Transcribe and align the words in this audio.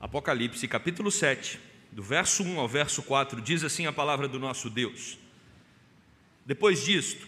Apocalipse 0.00 0.68
capítulo 0.68 1.10
7, 1.10 1.58
do 1.90 2.04
verso 2.04 2.44
1 2.44 2.60
ao 2.60 2.68
verso 2.68 3.02
4, 3.02 3.40
diz 3.40 3.64
assim 3.64 3.84
a 3.86 3.92
palavra 3.92 4.28
do 4.28 4.38
nosso 4.38 4.70
Deus. 4.70 5.18
Depois 6.46 6.84
disto, 6.84 7.26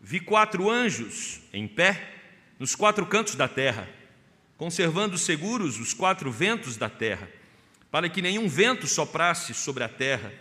vi 0.00 0.18
quatro 0.18 0.70
anjos 0.70 1.42
em 1.52 1.68
pé 1.68 2.14
nos 2.58 2.74
quatro 2.74 3.04
cantos 3.04 3.34
da 3.34 3.46
terra, 3.46 3.86
conservando 4.56 5.18
seguros 5.18 5.78
os 5.78 5.92
quatro 5.92 6.32
ventos 6.32 6.78
da 6.78 6.88
terra, 6.88 7.28
para 7.90 8.08
que 8.08 8.22
nenhum 8.22 8.48
vento 8.48 8.86
soprasse 8.86 9.52
sobre 9.52 9.84
a 9.84 9.88
terra, 9.88 10.32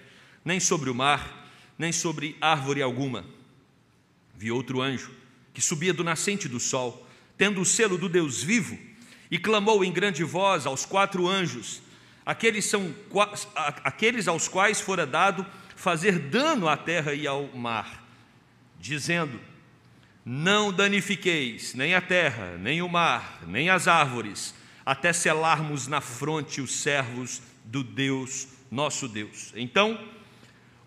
nem 0.46 0.62
sobre 0.62 0.90
o 0.90 0.96
mar, 0.96 1.52
nem 1.78 1.92
sobre 1.92 2.38
árvore 2.40 2.82
alguma. 2.82 3.26
Vi 4.38 4.52
outro 4.54 4.82
anjo 4.82 5.12
que 5.54 5.62
subia 5.62 5.94
do 5.94 6.04
nascente 6.04 6.48
do 6.48 6.62
sol, 6.62 7.06
tendo 7.38 7.60
o 7.60 7.66
selo 7.66 7.98
do 7.98 8.08
Deus 8.08 8.42
vivo, 8.42 8.80
e 9.30 9.38
clamou 9.38 9.84
em 9.84 9.92
grande 9.92 10.24
voz 10.24 10.66
aos 10.66 10.86
quatro 10.86 11.28
anjos, 11.28 11.82
aqueles, 12.26 12.66
são, 12.66 12.94
aqueles 13.84 14.28
aos 14.28 14.48
quais 14.48 14.82
fora 14.82 15.06
dado 15.06 15.46
fazer 15.76 16.18
dano 16.20 16.68
à 16.68 16.76
terra 16.76 17.14
e 17.14 17.28
ao 17.28 17.48
mar, 17.56 18.04
dizendo: 18.80 19.40
Não 20.26 20.72
danifiqueis 20.72 21.74
nem 21.74 21.94
a 21.94 22.02
terra, 22.02 22.58
nem 22.58 22.82
o 22.82 22.90
mar, 22.90 23.40
nem 23.48 23.70
as 23.70 23.88
árvores, 23.88 24.54
até 24.86 25.14
selarmos 25.14 25.88
na 25.88 26.02
fronte 26.02 26.62
os 26.62 26.72
servos 26.72 27.42
do 27.64 27.84
Deus, 27.84 28.48
nosso 28.72 29.08
Deus. 29.08 29.54
Então, 29.56 30.00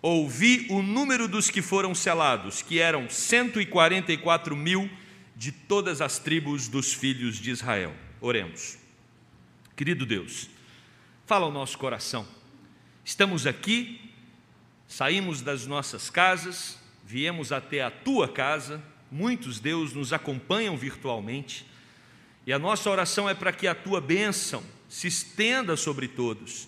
ouvi 0.01 0.67
o 0.69 0.81
número 0.81 1.27
dos 1.27 1.49
que 1.49 1.61
foram 1.61 1.93
selados, 1.93 2.61
que 2.61 2.79
eram 2.79 3.09
144 3.09 4.55
mil 4.55 4.89
de 5.35 5.51
todas 5.51 6.01
as 6.01 6.19
tribos 6.19 6.67
dos 6.67 6.93
filhos 6.93 7.37
de 7.37 7.51
Israel. 7.51 7.93
Oremos. 8.21 8.77
Querido 9.75 10.05
Deus, 10.05 10.47
fala 11.25 11.45
ao 11.45 11.51
nosso 11.51 11.75
coração. 11.79 12.27
Estamos 13.03 13.47
aqui, 13.47 13.99
saímos 14.87 15.41
das 15.41 15.65
nossas 15.65 16.11
casas, 16.11 16.77
viemos 17.03 17.51
até 17.51 17.81
a 17.81 17.89
tua 17.89 18.27
casa, 18.27 18.81
muitos, 19.11 19.59
Deus, 19.59 19.93
nos 19.93 20.13
acompanham 20.13 20.77
virtualmente, 20.77 21.65
e 22.45 22.53
a 22.53 22.59
nossa 22.59 22.89
oração 22.91 23.27
é 23.27 23.33
para 23.33 23.51
que 23.51 23.67
a 23.67 23.73
tua 23.73 23.99
bênção 23.99 24.63
se 24.87 25.07
estenda 25.07 25.75
sobre 25.75 26.07
todos, 26.07 26.67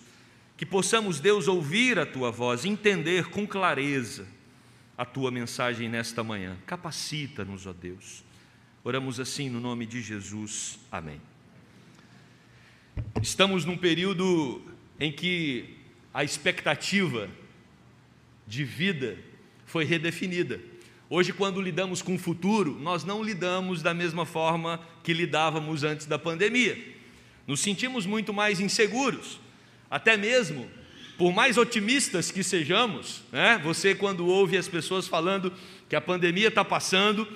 que 0.58 0.66
possamos, 0.66 1.20
Deus, 1.20 1.48
ouvir 1.48 2.00
a 2.00 2.06
tua 2.06 2.32
voz, 2.32 2.66
entender 2.66 3.30
com 3.30 3.46
clareza 3.46 4.28
a 4.98 5.06
tua 5.06 5.30
mensagem 5.30 5.88
nesta 5.88 6.24
manhã. 6.24 6.58
Capacita-nos, 6.66 7.68
ó 7.68 7.74
Deus. 7.74 8.24
Oramos 8.84 9.20
assim 9.20 9.50
no 9.50 9.60
nome 9.60 9.86
de 9.86 10.02
Jesus. 10.02 10.80
Amém. 10.92 11.22
Estamos 13.22 13.64
num 13.64 13.78
período 13.78 14.62
em 15.00 15.12
que 15.12 15.78
a 16.14 16.24
expectativa 16.24 17.30
de 18.46 18.64
vida 18.64 19.18
foi 19.66 19.86
redefinida. 19.86 20.60
Hoje, 21.10 21.32
quando 21.32 21.62
lidamos 21.62 22.02
com 22.02 22.16
o 22.16 22.20
futuro, 22.20 22.78
nós 22.80 23.04
não 23.04 23.24
lidamos 23.24 23.82
da 23.82 23.94
mesma 23.94 24.26
forma 24.26 24.80
que 25.04 25.14
lidávamos 25.14 25.84
antes 25.84 26.06
da 26.06 26.18
pandemia. 26.18 26.78
Nos 27.46 27.60
sentimos 27.60 28.06
muito 28.06 28.34
mais 28.34 28.60
inseguros, 28.60 29.40
até 29.90 30.18
mesmo 30.18 30.70
por 31.18 31.32
mais 31.32 31.58
otimistas 31.58 32.32
que 32.32 32.44
sejamos, 32.44 33.22
né? 33.32 33.62
você, 33.64 33.94
quando 33.94 34.26
ouve 34.26 34.58
as 34.58 34.68
pessoas 34.68 35.08
falando 35.08 35.54
que 35.88 35.96
a 35.96 36.02
pandemia 36.02 36.48
está 36.48 36.66
passando, 36.66 37.28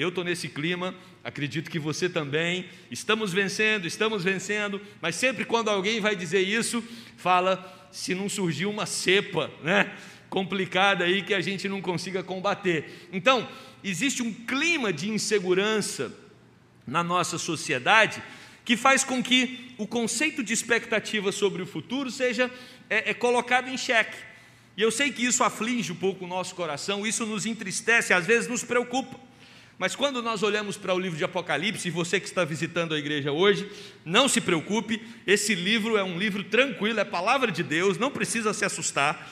eu 0.00 0.08
estou 0.08 0.24
nesse 0.24 0.48
clima, 0.48 0.94
acredito 1.22 1.70
que 1.70 1.78
você 1.78 2.08
também. 2.08 2.66
Estamos 2.90 3.32
vencendo, 3.32 3.86
estamos 3.86 4.24
vencendo, 4.24 4.80
mas 5.00 5.14
sempre 5.14 5.44
quando 5.44 5.68
alguém 5.68 6.00
vai 6.00 6.16
dizer 6.16 6.40
isso, 6.40 6.82
fala 7.16 7.88
se 7.92 8.14
não 8.14 8.28
surgiu 8.28 8.70
uma 8.70 8.86
cepa, 8.86 9.50
né? 9.62 9.96
Complicada 10.28 11.04
aí 11.04 11.22
que 11.22 11.32
a 11.32 11.40
gente 11.40 11.68
não 11.68 11.80
consiga 11.80 12.24
combater. 12.24 13.08
Então, 13.12 13.48
existe 13.84 14.20
um 14.20 14.32
clima 14.32 14.92
de 14.92 15.08
insegurança 15.08 16.12
na 16.84 17.04
nossa 17.04 17.38
sociedade 17.38 18.20
que 18.64 18.76
faz 18.76 19.04
com 19.04 19.22
que 19.22 19.74
o 19.78 19.86
conceito 19.86 20.42
de 20.42 20.52
expectativa 20.52 21.30
sobre 21.30 21.62
o 21.62 21.66
futuro 21.66 22.10
seja 22.10 22.50
é, 22.90 23.10
é 23.10 23.14
colocado 23.14 23.68
em 23.68 23.76
xeque. 23.76 24.16
E 24.76 24.82
eu 24.82 24.90
sei 24.90 25.12
que 25.12 25.24
isso 25.24 25.44
aflige 25.44 25.92
um 25.92 25.96
pouco 25.96 26.24
o 26.24 26.28
nosso 26.28 26.54
coração, 26.56 27.06
isso 27.06 27.24
nos 27.24 27.46
entristece, 27.46 28.12
às 28.12 28.26
vezes 28.26 28.48
nos 28.48 28.64
preocupa. 28.64 29.20
Mas 29.78 29.96
quando 29.96 30.22
nós 30.22 30.42
olhamos 30.42 30.76
para 30.76 30.94
o 30.94 30.98
livro 30.98 31.18
de 31.18 31.24
Apocalipse, 31.24 31.88
e 31.88 31.90
você 31.90 32.20
que 32.20 32.26
está 32.26 32.44
visitando 32.44 32.94
a 32.94 32.98
igreja 32.98 33.32
hoje, 33.32 33.68
não 34.04 34.28
se 34.28 34.40
preocupe, 34.40 35.02
esse 35.26 35.54
livro 35.54 35.96
é 35.96 36.04
um 36.04 36.16
livro 36.16 36.44
tranquilo, 36.44 37.00
é 37.00 37.04
palavra 37.04 37.50
de 37.50 37.62
Deus, 37.62 37.98
não 37.98 38.10
precisa 38.10 38.52
se 38.52 38.64
assustar. 38.64 39.28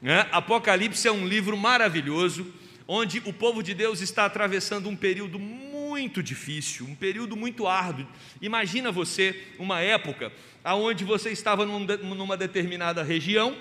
Né? 0.00 0.26
Apocalipse 0.30 1.08
é 1.08 1.12
um 1.12 1.26
livro 1.26 1.56
maravilhoso, 1.56 2.46
onde 2.86 3.22
o 3.24 3.32
povo 3.32 3.62
de 3.62 3.72
Deus 3.72 4.00
está 4.00 4.26
atravessando 4.26 4.88
um 4.88 4.96
período 4.96 5.38
muito 5.38 6.22
difícil, 6.22 6.84
um 6.86 6.94
período 6.94 7.34
muito 7.36 7.66
árduo. 7.66 8.06
Imagina 8.42 8.92
você 8.92 9.42
uma 9.58 9.80
época 9.80 10.32
onde 10.64 11.04
você 11.04 11.30
estava 11.30 11.64
numa 11.64 12.36
determinada 12.36 13.02
região, 13.02 13.56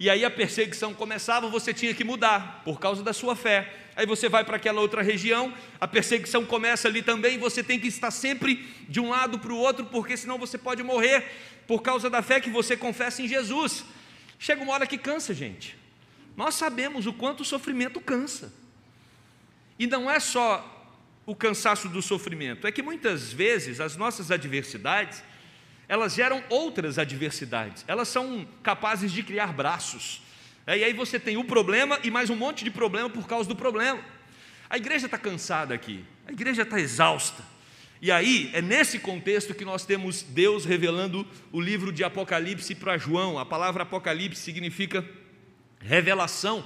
e 0.00 0.10
aí 0.10 0.24
a 0.24 0.30
perseguição 0.30 0.92
começava, 0.92 1.48
você 1.48 1.72
tinha 1.72 1.94
que 1.94 2.02
mudar 2.02 2.62
por 2.64 2.80
causa 2.80 3.02
da 3.04 3.12
sua 3.12 3.36
fé 3.36 3.80
aí 4.00 4.06
você 4.06 4.30
vai 4.30 4.42
para 4.44 4.56
aquela 4.56 4.80
outra 4.80 5.02
região, 5.02 5.52
a 5.78 5.86
perseguição 5.86 6.44
começa 6.46 6.88
ali 6.88 7.02
também, 7.02 7.36
você 7.36 7.62
tem 7.62 7.78
que 7.78 7.86
estar 7.86 8.10
sempre 8.10 8.66
de 8.88 8.98
um 8.98 9.10
lado 9.10 9.38
para 9.38 9.52
o 9.52 9.58
outro, 9.58 9.84
porque 9.84 10.16
senão 10.16 10.38
você 10.38 10.56
pode 10.56 10.82
morrer 10.82 11.26
por 11.66 11.82
causa 11.82 12.08
da 12.08 12.22
fé 12.22 12.40
que 12.40 12.48
você 12.48 12.74
confessa 12.76 13.20
em 13.20 13.28
Jesus. 13.28 13.84
Chega 14.38 14.62
uma 14.62 14.72
hora 14.72 14.86
que 14.86 14.96
cansa, 14.96 15.34
gente. 15.34 15.76
Nós 16.34 16.54
sabemos 16.54 17.06
o 17.06 17.12
quanto 17.12 17.40
o 17.40 17.44
sofrimento 17.44 18.00
cansa. 18.00 18.50
E 19.78 19.86
não 19.86 20.10
é 20.10 20.18
só 20.18 20.78
o 21.26 21.36
cansaço 21.36 21.86
do 21.90 22.00
sofrimento, 22.00 22.66
é 22.66 22.72
que 22.72 22.82
muitas 22.82 23.30
vezes 23.30 23.80
as 23.80 23.96
nossas 23.96 24.30
adversidades, 24.30 25.22
elas 25.90 26.14
geram 26.14 26.42
outras 26.48 26.98
adversidades, 26.98 27.84
elas 27.86 28.08
são 28.08 28.46
capazes 28.62 29.12
de 29.12 29.22
criar 29.22 29.52
braços 29.52 30.22
é, 30.70 30.78
e 30.78 30.84
aí 30.84 30.92
você 30.92 31.18
tem 31.18 31.36
o 31.36 31.42
problema 31.42 31.98
e 32.04 32.12
mais 32.12 32.30
um 32.30 32.36
monte 32.36 32.62
de 32.62 32.70
problema 32.70 33.10
por 33.10 33.26
causa 33.26 33.48
do 33.48 33.56
problema. 33.56 34.00
A 34.68 34.76
igreja 34.76 35.06
está 35.06 35.18
cansada 35.18 35.74
aqui, 35.74 36.04
a 36.24 36.30
igreja 36.30 36.62
está 36.62 36.78
exausta. 36.78 37.42
E 38.00 38.10
aí 38.10 38.50
é 38.54 38.62
nesse 38.62 39.00
contexto 39.00 39.52
que 39.52 39.64
nós 39.64 39.84
temos 39.84 40.22
Deus 40.22 40.64
revelando 40.64 41.26
o 41.50 41.60
livro 41.60 41.92
de 41.92 42.04
Apocalipse 42.04 42.74
para 42.76 42.96
João. 42.96 43.36
A 43.36 43.44
palavra 43.44 43.82
Apocalipse 43.82 44.40
significa 44.40 45.04
revelação 45.80 46.64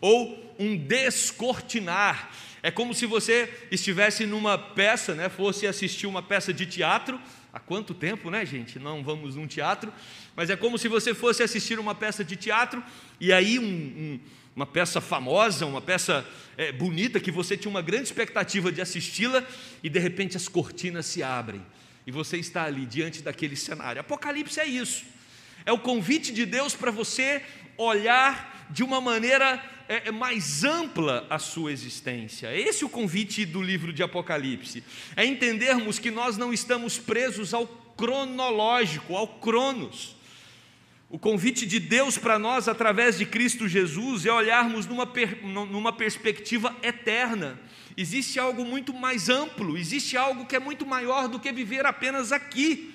ou 0.00 0.54
um 0.56 0.76
descortinar. 0.76 2.30
É 2.62 2.70
como 2.70 2.94
se 2.94 3.04
você 3.04 3.52
estivesse 3.70 4.26
numa 4.26 4.56
peça, 4.56 5.14
né, 5.14 5.28
fosse 5.28 5.66
assistir 5.66 6.06
uma 6.06 6.22
peça 6.22 6.52
de 6.52 6.66
teatro. 6.66 7.20
Há 7.52 7.58
quanto 7.58 7.94
tempo, 7.94 8.30
né, 8.30 8.46
gente? 8.46 8.78
Não 8.78 9.02
vamos 9.02 9.34
num 9.34 9.46
teatro 9.46 9.92
mas 10.40 10.48
é 10.50 10.56
como 10.56 10.78
se 10.78 10.88
você 10.88 11.12
fosse 11.12 11.42
assistir 11.42 11.78
uma 11.78 11.94
peça 11.94 12.24
de 12.24 12.34
teatro 12.34 12.82
e 13.20 13.32
aí 13.32 13.58
um, 13.58 13.62
um, 13.62 14.20
uma 14.56 14.64
peça 14.64 15.00
famosa, 15.00 15.66
uma 15.66 15.82
peça 15.82 16.26
é, 16.56 16.72
bonita 16.72 17.20
que 17.20 17.30
você 17.30 17.56
tinha 17.58 17.70
uma 17.70 17.82
grande 17.82 18.04
expectativa 18.04 18.72
de 18.72 18.80
assisti-la 18.80 19.44
e 19.82 19.88
de 19.90 19.98
repente 19.98 20.38
as 20.38 20.48
cortinas 20.48 21.04
se 21.04 21.22
abrem 21.22 21.60
e 22.06 22.10
você 22.10 22.38
está 22.38 22.64
ali 22.64 22.86
diante 22.86 23.22
daquele 23.22 23.54
cenário. 23.54 24.00
Apocalipse 24.00 24.58
é 24.58 24.64
isso. 24.64 25.04
É 25.66 25.72
o 25.72 25.78
convite 25.78 26.32
de 26.32 26.46
Deus 26.46 26.74
para 26.74 26.90
você 26.90 27.42
olhar 27.76 28.66
de 28.70 28.82
uma 28.82 28.98
maneira 29.00 29.62
é, 29.90 30.06
é 30.06 30.10
mais 30.12 30.62
ampla 30.62 31.26
a 31.28 31.40
sua 31.40 31.72
existência. 31.72 32.56
Esse 32.56 32.84
é 32.84 32.86
o 32.86 32.88
convite 32.88 33.44
do 33.44 33.60
livro 33.60 33.92
de 33.92 34.04
Apocalipse. 34.04 34.84
É 35.16 35.26
entendermos 35.26 35.98
que 35.98 36.12
nós 36.12 36.36
não 36.36 36.52
estamos 36.52 36.96
presos 36.96 37.52
ao 37.52 37.66
cronológico, 37.66 39.16
ao 39.16 39.26
cronos. 39.26 40.14
O 41.08 41.18
convite 41.18 41.66
de 41.66 41.80
Deus 41.80 42.16
para 42.16 42.38
nós 42.38 42.68
através 42.68 43.18
de 43.18 43.26
Cristo 43.26 43.66
Jesus 43.66 44.24
é 44.24 44.32
olharmos 44.32 44.86
numa, 44.86 45.08
per, 45.08 45.44
numa 45.44 45.92
perspectiva 45.92 46.74
eterna. 46.84 47.60
Existe 47.96 48.38
algo 48.38 48.64
muito 48.64 48.94
mais 48.94 49.28
amplo, 49.28 49.76
existe 49.76 50.16
algo 50.16 50.46
que 50.46 50.54
é 50.54 50.60
muito 50.60 50.86
maior 50.86 51.26
do 51.26 51.40
que 51.40 51.50
viver 51.50 51.84
apenas 51.84 52.30
aqui, 52.30 52.94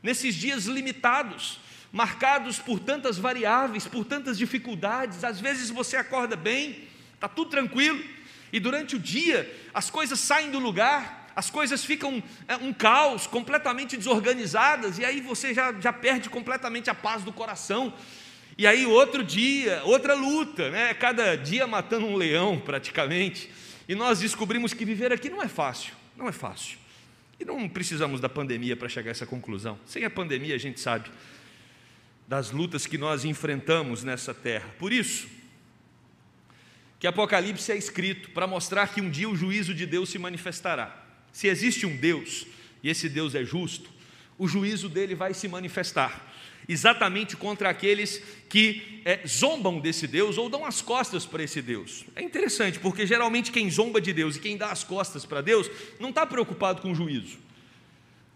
nesses 0.00 0.36
dias 0.36 0.66
limitados, 0.66 1.58
marcados 1.92 2.58
por 2.58 2.78
tantas 2.78 3.18
variáveis, 3.18 3.86
por 3.86 4.04
tantas 4.04 4.36
dificuldades. 4.38 5.24
Às 5.24 5.40
vezes 5.40 5.70
você 5.70 5.96
acorda 5.96 6.36
bem, 6.36 6.88
está 7.14 7.28
tudo 7.28 7.50
tranquilo, 7.50 8.02
e 8.52 8.60
durante 8.60 8.96
o 8.96 8.98
dia 8.98 9.52
as 9.72 9.90
coisas 9.90 10.18
saem 10.20 10.50
do 10.50 10.58
lugar, 10.58 11.26
as 11.36 11.50
coisas 11.50 11.84
ficam 11.84 12.22
é, 12.48 12.56
um 12.56 12.72
caos, 12.72 13.26
completamente 13.26 13.96
desorganizadas, 13.96 14.98
e 14.98 15.04
aí 15.04 15.20
você 15.20 15.52
já, 15.52 15.72
já 15.78 15.92
perde 15.92 16.30
completamente 16.30 16.88
a 16.88 16.94
paz 16.94 17.22
do 17.22 17.32
coração. 17.32 17.92
E 18.56 18.66
aí, 18.66 18.86
outro 18.86 19.22
dia, 19.22 19.82
outra 19.84 20.14
luta, 20.14 20.70
né? 20.70 20.94
cada 20.94 21.36
dia 21.36 21.66
matando 21.66 22.06
um 22.06 22.16
leão 22.16 22.58
praticamente. 22.58 23.50
E 23.86 23.94
nós 23.94 24.20
descobrimos 24.20 24.72
que 24.72 24.82
viver 24.82 25.12
aqui 25.12 25.28
não 25.28 25.42
é 25.42 25.48
fácil, 25.48 25.92
não 26.16 26.26
é 26.26 26.32
fácil. 26.32 26.78
E 27.38 27.44
não 27.44 27.68
precisamos 27.68 28.18
da 28.18 28.30
pandemia 28.30 28.74
para 28.74 28.88
chegar 28.88 29.10
a 29.10 29.12
essa 29.12 29.26
conclusão. 29.26 29.78
Sem 29.84 30.06
a 30.06 30.10
pandemia, 30.10 30.54
a 30.54 30.58
gente 30.58 30.80
sabe 30.80 31.10
das 32.28 32.50
lutas 32.50 32.86
que 32.86 32.98
nós 32.98 33.24
enfrentamos 33.24 34.02
nessa 34.02 34.34
terra. 34.34 34.68
Por 34.78 34.92
isso, 34.92 35.28
que 36.98 37.06
Apocalipse 37.06 37.70
é 37.70 37.76
escrito 37.76 38.30
para 38.30 38.46
mostrar 38.46 38.88
que 38.88 39.00
um 39.00 39.10
dia 39.10 39.28
o 39.28 39.36
juízo 39.36 39.74
de 39.74 39.86
Deus 39.86 40.08
se 40.08 40.18
manifestará. 40.18 41.04
Se 41.32 41.46
existe 41.46 41.86
um 41.86 41.96
Deus, 41.96 42.46
e 42.82 42.88
esse 42.88 43.08
Deus 43.08 43.34
é 43.34 43.44
justo, 43.44 43.90
o 44.38 44.48
juízo 44.48 44.88
dele 44.88 45.14
vai 45.14 45.34
se 45.34 45.48
manifestar 45.48 46.26
exatamente 46.68 47.36
contra 47.36 47.70
aqueles 47.70 48.22
que 48.48 49.00
é, 49.04 49.20
zombam 49.26 49.78
desse 49.78 50.06
Deus 50.06 50.36
ou 50.36 50.48
dão 50.48 50.64
as 50.64 50.82
costas 50.82 51.24
para 51.24 51.42
esse 51.42 51.62
Deus. 51.62 52.04
É 52.14 52.22
interessante, 52.22 52.78
porque 52.78 53.06
geralmente 53.06 53.52
quem 53.52 53.70
zomba 53.70 54.00
de 54.00 54.12
Deus 54.12 54.36
e 54.36 54.40
quem 54.40 54.56
dá 54.56 54.70
as 54.70 54.82
costas 54.82 55.24
para 55.24 55.40
Deus 55.40 55.70
não 56.00 56.10
está 56.10 56.26
preocupado 56.26 56.82
com 56.82 56.90
o 56.90 56.94
juízo. 56.94 57.38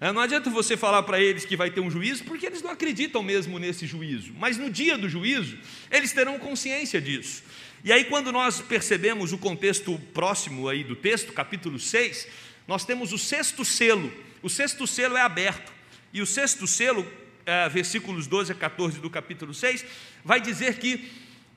É, 0.00 0.10
não 0.12 0.22
adianta 0.22 0.48
você 0.48 0.76
falar 0.76 1.02
para 1.02 1.20
eles 1.20 1.44
que 1.44 1.56
vai 1.56 1.70
ter 1.70 1.80
um 1.80 1.90
juízo, 1.90 2.24
porque 2.24 2.46
eles 2.46 2.62
não 2.62 2.70
acreditam 2.70 3.22
mesmo 3.22 3.58
nesse 3.58 3.86
juízo. 3.86 4.32
Mas 4.38 4.56
no 4.56 4.70
dia 4.70 4.96
do 4.96 5.08
juízo, 5.08 5.58
eles 5.90 6.12
terão 6.12 6.38
consciência 6.38 7.00
disso. 7.00 7.42
E 7.84 7.92
aí, 7.92 8.04
quando 8.04 8.32
nós 8.32 8.60
percebemos 8.60 9.32
o 9.32 9.38
contexto 9.38 10.00
próximo 10.14 10.68
aí 10.68 10.82
do 10.82 10.96
texto, 10.96 11.32
capítulo 11.32 11.78
6, 11.78 12.26
nós 12.66 12.84
temos 12.84 13.12
o 13.12 13.18
sexto 13.18 13.64
selo. 13.64 14.10
O 14.42 14.48
sexto 14.48 14.86
selo 14.86 15.16
é 15.16 15.20
aberto. 15.20 15.70
E 16.12 16.22
o 16.22 16.26
sexto 16.26 16.66
selo 16.66 17.06
é, 17.50 17.68
versículos 17.68 18.26
12 18.26 18.52
a 18.52 18.54
14 18.54 19.00
do 19.00 19.10
capítulo 19.10 19.52
6, 19.52 19.84
vai 20.24 20.40
dizer 20.40 20.78
que 20.78 21.10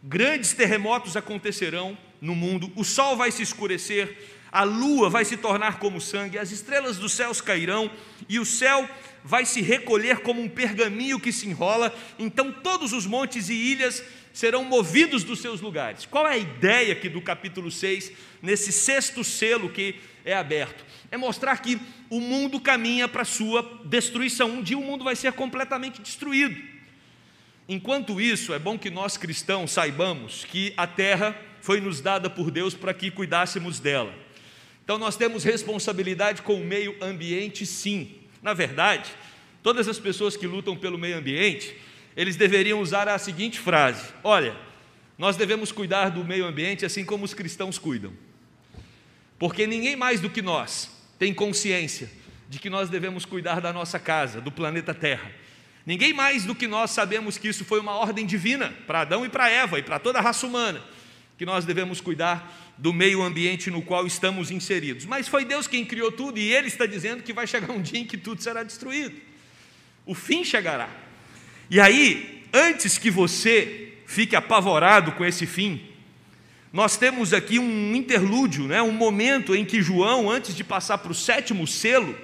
grandes 0.03 0.53
terremotos 0.53 1.15
acontecerão 1.15 1.97
no 2.19 2.35
mundo, 2.35 2.71
o 2.75 2.83
sol 2.83 3.15
vai 3.17 3.31
se 3.31 3.43
escurecer, 3.43 4.17
a 4.53 4.61
lua 4.63 5.09
vai 5.09 5.25
se 5.25 5.35
tornar 5.35 5.79
como 5.79 5.99
sangue, 5.99 6.37
as 6.37 6.51
estrelas 6.51 6.97
dos 6.97 7.13
céus 7.13 7.41
cairão 7.41 7.89
e 8.29 8.37
o 8.37 8.45
céu 8.45 8.87
vai 9.23 9.45
se 9.45 9.61
recolher 9.61 10.19
como 10.19 10.39
um 10.39 10.47
pergaminho 10.47 11.19
que 11.19 11.33
se 11.33 11.49
enrola, 11.49 11.91
então 12.19 12.51
todos 12.51 12.93
os 12.93 13.07
montes 13.07 13.49
e 13.49 13.53
ilhas 13.53 14.03
serão 14.31 14.63
movidos 14.63 15.23
dos 15.23 15.41
seus 15.41 15.59
lugares. 15.59 16.05
Qual 16.05 16.27
é 16.27 16.33
a 16.33 16.37
ideia 16.37 16.93
aqui 16.93 17.09
do 17.09 17.19
capítulo 17.19 17.71
6, 17.71 18.11
nesse 18.43 18.71
sexto 18.71 19.23
selo 19.23 19.71
que 19.71 19.95
é 20.23 20.35
aberto? 20.35 20.85
É 21.09 21.17
mostrar 21.17 21.57
que 21.57 21.79
o 22.07 22.19
mundo 22.19 22.59
caminha 22.59 23.07
para 23.07 23.23
a 23.23 23.25
sua 23.25 23.81
destruição. 23.85 24.49
Um 24.49 24.61
dia 24.61 24.77
o 24.77 24.83
mundo 24.83 25.03
vai 25.03 25.15
ser 25.15 25.33
completamente 25.33 25.99
destruído. 25.99 26.61
Enquanto 27.67 28.21
isso, 28.21 28.53
é 28.53 28.59
bom 28.59 28.77
que 28.77 28.91
nós 28.91 29.17
cristãos 29.17 29.71
saibamos 29.71 30.45
que 30.45 30.73
a 30.77 30.85
terra 30.85 31.35
foi 31.59 31.79
nos 31.81 32.01
dada 32.01 32.29
por 32.29 32.51
Deus 32.51 32.75
para 32.75 32.93
que 32.93 33.09
cuidássemos 33.09 33.79
dela. 33.79 34.22
Então 34.83 34.97
nós 34.97 35.15
temos 35.15 35.43
responsabilidade 35.43 36.41
com 36.41 36.55
o 36.55 36.65
meio 36.65 36.95
ambiente, 37.01 37.65
sim. 37.65 38.15
Na 38.41 38.53
verdade, 38.53 39.09
todas 39.61 39.87
as 39.87 39.97
pessoas 39.97 40.35
que 40.35 40.45
lutam 40.45 40.75
pelo 40.75 40.97
meio 40.97 41.17
ambiente, 41.17 41.75
eles 42.15 42.35
deveriam 42.35 42.81
usar 42.81 43.07
a 43.07 43.17
seguinte 43.17 43.59
frase: 43.59 44.11
Olha, 44.23 44.55
nós 45.17 45.37
devemos 45.37 45.71
cuidar 45.71 46.09
do 46.09 46.25
meio 46.25 46.45
ambiente 46.45 46.85
assim 46.85 47.05
como 47.05 47.23
os 47.23 47.33
cristãos 47.33 47.77
cuidam, 47.77 48.13
porque 49.39 49.65
ninguém 49.65 49.95
mais 49.95 50.19
do 50.19 50.29
que 50.29 50.41
nós 50.41 50.91
tem 51.17 51.33
consciência 51.33 52.09
de 52.49 52.59
que 52.59 52.69
nós 52.69 52.89
devemos 52.89 53.25
cuidar 53.25 53.61
da 53.61 53.71
nossa 53.71 53.97
casa, 53.97 54.41
do 54.41 54.51
planeta 54.51 54.93
Terra. 54.93 55.31
Ninguém 55.85 56.13
mais 56.13 56.45
do 56.45 56.53
que 56.53 56.67
nós 56.67 56.91
sabemos 56.91 57.37
que 57.37 57.47
isso 57.47 57.65
foi 57.65 57.79
uma 57.79 57.93
ordem 57.93 58.25
divina 58.25 58.73
para 58.85 59.01
Adão 59.01 59.25
e 59.25 59.29
para 59.29 59.49
Eva 59.49 59.79
e 59.79 59.83
para 59.83 59.99
toda 59.99 60.19
a 60.19 60.21
raça 60.21 60.45
humana, 60.45 60.81
que 61.37 61.45
nós 61.45 61.65
devemos 61.65 61.99
cuidar 61.99 62.73
do 62.77 62.93
meio 62.93 63.21
ambiente 63.21 63.71
no 63.71 63.81
qual 63.81 64.05
estamos 64.05 64.51
inseridos. 64.51 65.05
Mas 65.05 65.27
foi 65.27 65.45
Deus 65.45 65.67
quem 65.67 65.85
criou 65.85 66.11
tudo 66.11 66.39
e 66.39 66.53
Ele 66.53 66.67
está 66.67 66.85
dizendo 66.85 67.23
que 67.23 67.33
vai 67.33 67.47
chegar 67.47 67.71
um 67.71 67.81
dia 67.81 67.99
em 67.99 68.05
que 68.05 68.17
tudo 68.17 68.41
será 68.41 68.63
destruído. 68.63 69.15
O 70.05 70.13
fim 70.13 70.43
chegará. 70.43 70.89
E 71.69 71.79
aí, 71.79 72.43
antes 72.53 72.97
que 72.97 73.09
você 73.09 73.93
fique 74.05 74.35
apavorado 74.35 75.13
com 75.13 75.25
esse 75.25 75.45
fim, 75.45 75.81
nós 76.71 76.97
temos 76.97 77.33
aqui 77.33 77.59
um 77.59 77.95
interlúdio, 77.95 78.65
né? 78.65 78.81
um 78.81 78.91
momento 78.91 79.55
em 79.55 79.63
que 79.63 79.81
João, 79.81 80.29
antes 80.29 80.55
de 80.55 80.63
passar 80.63 80.97
para 80.97 81.11
o 81.11 81.15
sétimo 81.15 81.65
selo, 81.67 82.17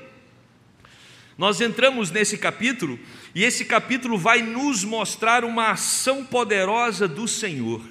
nós 1.37 1.61
entramos 1.61 2.11
nesse 2.11 2.37
capítulo 2.37 2.99
e 3.33 3.43
esse 3.43 3.63
capítulo 3.63 4.17
vai 4.17 4.41
nos 4.41 4.83
mostrar 4.83 5.45
uma 5.45 5.71
ação 5.71 6.25
poderosa 6.25 7.07
do 7.07 7.27
Senhor. 7.27 7.81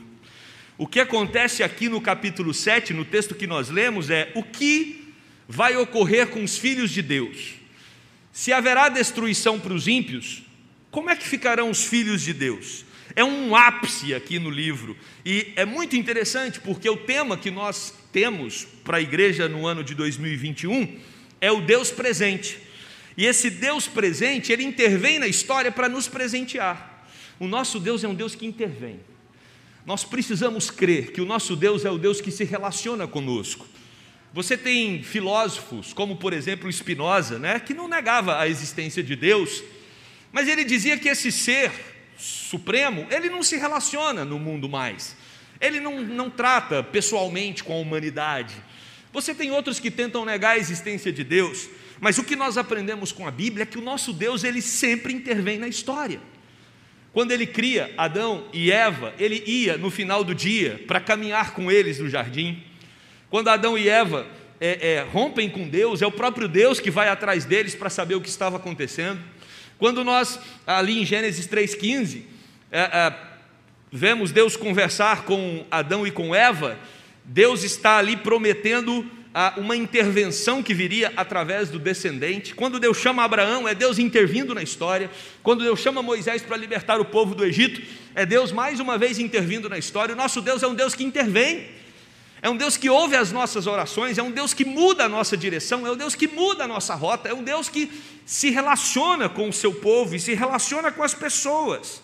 O 0.79 0.87
que 0.87 1.01
acontece 1.01 1.63
aqui 1.63 1.89
no 1.89 2.01
capítulo 2.01 2.55
7, 2.55 2.95
no 2.95 3.05
texto 3.05 3.35
que 3.35 3.47
nós 3.47 3.69
lemos, 3.69 4.09
é 4.09 4.33
o 4.35 4.43
que 4.43 5.13
vai 5.47 5.77
ocorrer 5.77 6.29
com 6.29 6.43
os 6.43 6.57
filhos 6.57 6.91
de 6.91 7.03
Deus. 7.03 7.57
Se 8.33 8.53
haverá 8.53 8.89
destruição 8.89 9.61
para 9.61 9.75
os 9.75 9.87
ímpios, 9.87 10.43
como 10.91 11.11
é 11.11 11.17
que 11.17 11.27
ficarão 11.29 11.69
os 11.69 11.85
filhos 11.85 12.23
de 12.23 12.33
Deus? 12.33 12.87
é 13.19 13.25
um 13.25 13.57
ápice 13.57 14.15
aqui 14.15 14.39
no 14.39 14.49
livro. 14.49 14.97
E 15.25 15.53
é 15.57 15.65
muito 15.65 15.97
interessante 15.97 16.61
porque 16.61 16.89
o 16.89 16.97
tema 16.97 17.37
que 17.37 17.51
nós 17.51 17.93
temos 18.13 18.65
para 18.85 18.99
a 18.99 19.01
igreja 19.01 19.49
no 19.49 19.67
ano 19.67 19.83
de 19.83 19.93
2021 19.93 21.01
é 21.41 21.51
o 21.51 21.61
Deus 21.61 21.91
presente. 21.91 22.59
E 23.17 23.27
esse 23.27 23.51
Deus 23.51 23.89
presente, 23.89 24.53
ele 24.53 24.63
intervém 24.63 25.19
na 25.19 25.27
história 25.27 25.73
para 25.73 25.89
nos 25.89 26.07
presentear. 26.07 27.09
O 27.41 27.49
nosso 27.49 27.81
Deus 27.81 28.05
é 28.05 28.09
um 28.09 28.15
Deus 28.15 28.37
que 28.37 28.47
intervém. 28.47 29.01
Nós 29.89 30.05
precisamos 30.05 30.71
crer 30.71 31.13
que 31.13 31.21
o 31.23 31.25
nosso 31.25 31.57
Deus 31.57 31.83
é 31.83 31.91
o 31.91 31.97
Deus 31.97 32.21
que 32.21 32.31
se 32.31 32.45
relaciona 32.45 33.09
conosco. 33.09 33.67
Você 34.35 34.55
tem 34.55 35.03
filósofos, 35.03 35.95
como 35.95 36.17
por 36.17 36.35
exemplo 36.35 36.71
Spinoza, 36.71 37.39
né, 37.39 37.59
que 37.59 37.73
não 37.73 37.89
negava 37.89 38.39
a 38.39 38.47
existência 38.47 39.03
de 39.03 39.17
Deus, 39.17 39.65
mas 40.31 40.47
ele 40.47 40.63
dizia 40.63 40.99
que 40.99 41.09
esse 41.09 41.33
ser 41.33 41.73
supremo, 42.19 43.07
ele 43.11 43.31
não 43.31 43.43
se 43.43 43.57
relaciona 43.57 44.27
no 44.27 44.39
mundo 44.39 44.69
mais. 44.69 45.17
Ele 45.59 45.81
não, 45.81 46.03
não 46.03 46.29
trata 46.29 46.83
pessoalmente 46.83 47.65
com 47.65 47.73
a 47.73 47.79
humanidade. 47.79 48.57
Você 49.11 49.35
tem 49.35 49.51
outros 49.51 49.81
que 49.81 49.91
tentam 49.91 50.23
negar 50.23 50.51
a 50.51 50.59
existência 50.59 51.11
de 51.11 51.25
Deus, 51.25 51.67
mas 51.99 52.19
o 52.19 52.25
que 52.25 52.37
nós 52.37 52.59
aprendemos 52.59 53.11
com 53.11 53.27
a 53.27 53.31
Bíblia 53.31 53.63
é 53.63 53.67
que 53.67 53.79
o 53.79 53.83
nosso 53.83 54.13
Deus, 54.13 54.45
ele 54.45 54.61
sempre 54.61 55.15
intervém 55.15 55.59
na 55.59 55.67
história. 55.67 56.21
Quando 57.19 57.33
ele 57.33 57.49
cria 57.49 57.93
Adão 57.97 58.45
e 58.53 58.71
Eva, 58.71 59.13
ele 59.19 59.43
ia 59.45 59.77
no 59.77 59.91
final 59.91 60.23
do 60.23 60.33
dia 60.33 60.81
para 60.87 61.01
caminhar 61.01 61.53
com 61.53 61.69
eles 61.69 61.99
no 61.99 62.09
jardim. 62.09 62.63
Quando 63.29 63.49
Adão 63.49 63.77
e 63.77 63.89
Eva 63.89 64.25
é, 64.61 64.93
é, 64.93 65.01
rompem 65.03 65.51
com 65.51 65.69
Deus, 65.69 66.01
é 66.01 66.07
o 66.07 66.13
próprio 66.13 66.47
Deus 66.47 66.79
que 66.79 66.93
vai 66.93 67.09
atrás 67.09 67.45
deles 67.45 67.75
para 67.75 67.91
saber 67.91 68.15
o 68.15 68.21
que 68.21 68.29
estava 68.29 68.57
acontecendo. 68.57 69.21
Quando 69.79 70.05
nós, 70.05 70.39
ali 70.65 71.03
em 71.03 71.05
Gênesis 71.05 71.49
3,15, 71.49 72.23
é, 72.71 72.83
é, 72.83 73.17
vemos 73.91 74.31
Deus 74.31 74.57
conversar 74.57 75.25
com 75.25 75.67
Adão 75.73 76.07
e 76.07 76.13
com 76.13 76.33
Eva, 76.33 76.79
Deus 77.25 77.65
está 77.65 77.97
ali 77.97 78.17
prometendo 78.17 79.05
ah, 79.35 79.55
uma 79.57 79.77
intervenção 79.77 80.63
que 80.63 80.73
viria 80.73 81.13
através 81.17 81.69
do 81.69 81.79
descendente. 81.79 82.55
Quando 82.55 82.81
Deus 82.81 82.97
chama 82.97 83.23
Abraão, 83.23 83.69
é 83.69 83.75
Deus 83.75 83.99
intervindo 83.99 84.55
na 84.55 84.63
história. 84.63 85.11
Quando 85.43 85.63
Deus 85.63 85.81
chama 85.81 86.03
Moisés 86.03 86.43
para 86.43 86.57
libertar 86.57 87.01
o 87.01 87.05
povo 87.05 87.35
do 87.35 87.45
Egito, 87.45 87.83
é 88.15 88.25
Deus 88.25 88.51
mais 88.51 88.81
uma 88.81 88.97
vez 88.97 89.19
intervindo 89.19 89.69
na 89.69 89.79
história. 89.79 90.15
O 90.15 90.17
nosso 90.17 90.41
Deus 90.41 90.63
é 90.63 90.67
um 90.67 90.75
Deus 90.75 90.95
que 90.95 91.05
intervém. 91.05 91.69
É 92.41 92.49
um 92.49 92.57
Deus 92.57 92.77
que 92.77 92.89
ouve 92.89 93.17
as 93.17 93.33
nossas 93.33 93.67
orações, 93.67 94.17
é 94.17 94.23
um 94.23 94.31
Deus 94.31 94.55
que 94.55 94.65
muda 94.65 95.05
a 95.05 95.09
nossa 95.09 95.37
direção, 95.37 95.85
é 95.85 95.91
um 95.91 95.97
Deus 95.97 96.15
que 96.15 96.29
muda 96.29 96.65
a 96.65 96.69
nossa 96.69 96.95
rota, 96.95 97.29
é 97.29 97.35
um 97.35 97.43
Deus 97.43 97.69
que 97.69 97.91
se 98.25 98.51
relaciona 98.51 99.29
com 99.29 99.49
o 99.49 99.53
seu 99.53 99.75
povo 99.75 100.15
e 100.15 100.21
se 100.21 100.35
relaciona 100.35 100.93
com 100.93 101.03
as 101.03 101.15
pessoas. 101.15 102.01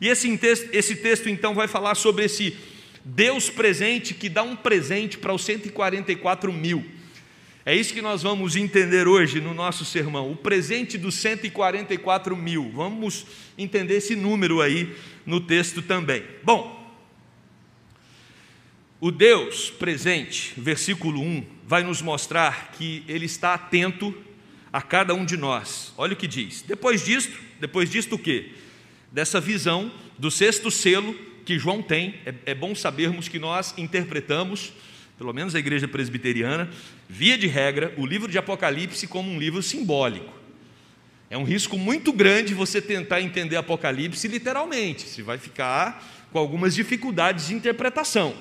E 0.00 0.08
esse 0.08 0.28
esse 0.72 0.96
texto 0.96 1.28
então 1.28 1.54
vai 1.54 1.68
falar 1.68 1.94
sobre 1.94 2.24
esse 2.24 2.56
Deus 3.04 3.50
presente 3.50 4.14
que 4.14 4.28
dá 4.28 4.42
um 4.42 4.56
presente 4.56 5.18
para 5.18 5.34
os 5.34 5.44
144 5.44 6.52
mil. 6.52 6.84
É 7.66 7.74
isso 7.74 7.94
que 7.94 8.02
nós 8.02 8.22
vamos 8.22 8.56
entender 8.56 9.08
hoje 9.08 9.40
no 9.40 9.54
nosso 9.54 9.84
sermão, 9.84 10.30
o 10.30 10.36
presente 10.36 10.98
dos 10.98 11.14
144 11.14 12.36
mil. 12.36 12.70
Vamos 12.74 13.26
entender 13.56 13.96
esse 13.96 14.14
número 14.14 14.60
aí 14.60 14.94
no 15.24 15.40
texto 15.40 15.80
também. 15.80 16.22
Bom, 16.42 16.82
o 19.00 19.10
Deus 19.10 19.70
presente, 19.70 20.54
versículo 20.56 21.20
1, 21.20 21.44
vai 21.66 21.82
nos 21.82 22.00
mostrar 22.00 22.72
que 22.72 23.02
Ele 23.08 23.26
está 23.26 23.54
atento 23.54 24.14
a 24.72 24.82
cada 24.82 25.14
um 25.14 25.24
de 25.24 25.36
nós. 25.36 25.92
Olha 25.96 26.14
o 26.14 26.16
que 26.16 26.26
diz. 26.26 26.62
Depois 26.62 27.04
disto, 27.04 27.38
depois 27.60 27.90
disto 27.90 28.14
o 28.14 28.18
quê? 28.18 28.52
Dessa 29.12 29.40
visão 29.40 29.92
do 30.18 30.30
sexto 30.30 30.70
selo 30.70 31.14
que 31.44 31.58
João 31.58 31.82
tem, 31.82 32.14
é, 32.24 32.34
é 32.46 32.54
bom 32.54 32.74
sabermos 32.74 33.28
que 33.28 33.38
nós 33.38 33.74
interpretamos, 33.76 34.72
pelo 35.18 35.32
menos 35.32 35.54
a 35.54 35.58
igreja 35.58 35.86
presbiteriana, 35.86 36.70
via 37.08 37.38
de 37.38 37.46
regra, 37.46 37.94
o 37.96 38.06
livro 38.06 38.30
de 38.30 38.38
Apocalipse 38.38 39.06
como 39.06 39.30
um 39.30 39.38
livro 39.38 39.62
simbólico. 39.62 40.32
É 41.30 41.38
um 41.38 41.44
risco 41.44 41.76
muito 41.78 42.12
grande 42.12 42.54
você 42.54 42.80
tentar 42.80 43.20
entender 43.20 43.56
Apocalipse 43.56 44.26
literalmente, 44.28 45.08
você 45.08 45.22
vai 45.22 45.38
ficar 45.38 46.28
com 46.32 46.38
algumas 46.38 46.74
dificuldades 46.74 47.48
de 47.48 47.54
interpretação. 47.54 48.34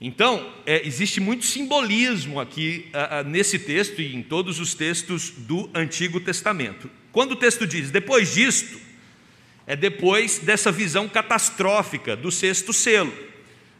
Então, 0.00 0.52
é, 0.66 0.84
existe 0.84 1.20
muito 1.20 1.46
simbolismo 1.46 2.40
aqui 2.40 2.90
nesse 3.26 3.56
texto 3.56 4.02
e 4.02 4.16
em 4.16 4.22
todos 4.22 4.58
os 4.58 4.74
textos 4.74 5.30
do 5.30 5.70
Antigo 5.72 6.18
Testamento. 6.18 6.90
Quando 7.12 7.32
o 7.32 7.36
texto 7.36 7.66
diz 7.66 7.90
depois 7.90 8.34
disto, 8.34 8.80
é 9.66 9.76
depois 9.76 10.38
dessa 10.38 10.72
visão 10.72 11.08
catastrófica 11.08 12.16
do 12.16 12.30
sexto 12.30 12.72
selo. 12.72 13.12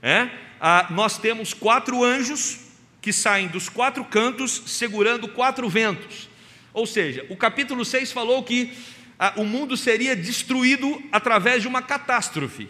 É? 0.02 0.28
Ah, 0.60 0.86
nós 0.90 1.18
temos 1.18 1.52
quatro 1.52 2.04
anjos 2.04 2.58
que 3.00 3.12
saem 3.12 3.48
dos 3.48 3.68
quatro 3.68 4.04
cantos 4.04 4.62
segurando 4.66 5.28
quatro 5.28 5.68
ventos. 5.68 6.28
Ou 6.72 6.86
seja, 6.86 7.26
o 7.28 7.36
capítulo 7.36 7.84
6 7.84 8.12
falou 8.12 8.42
que 8.42 8.72
ah, 9.18 9.34
o 9.36 9.44
mundo 9.44 9.76
seria 9.76 10.16
destruído 10.16 11.02
através 11.10 11.62
de 11.62 11.68
uma 11.68 11.82
catástrofe. 11.82 12.68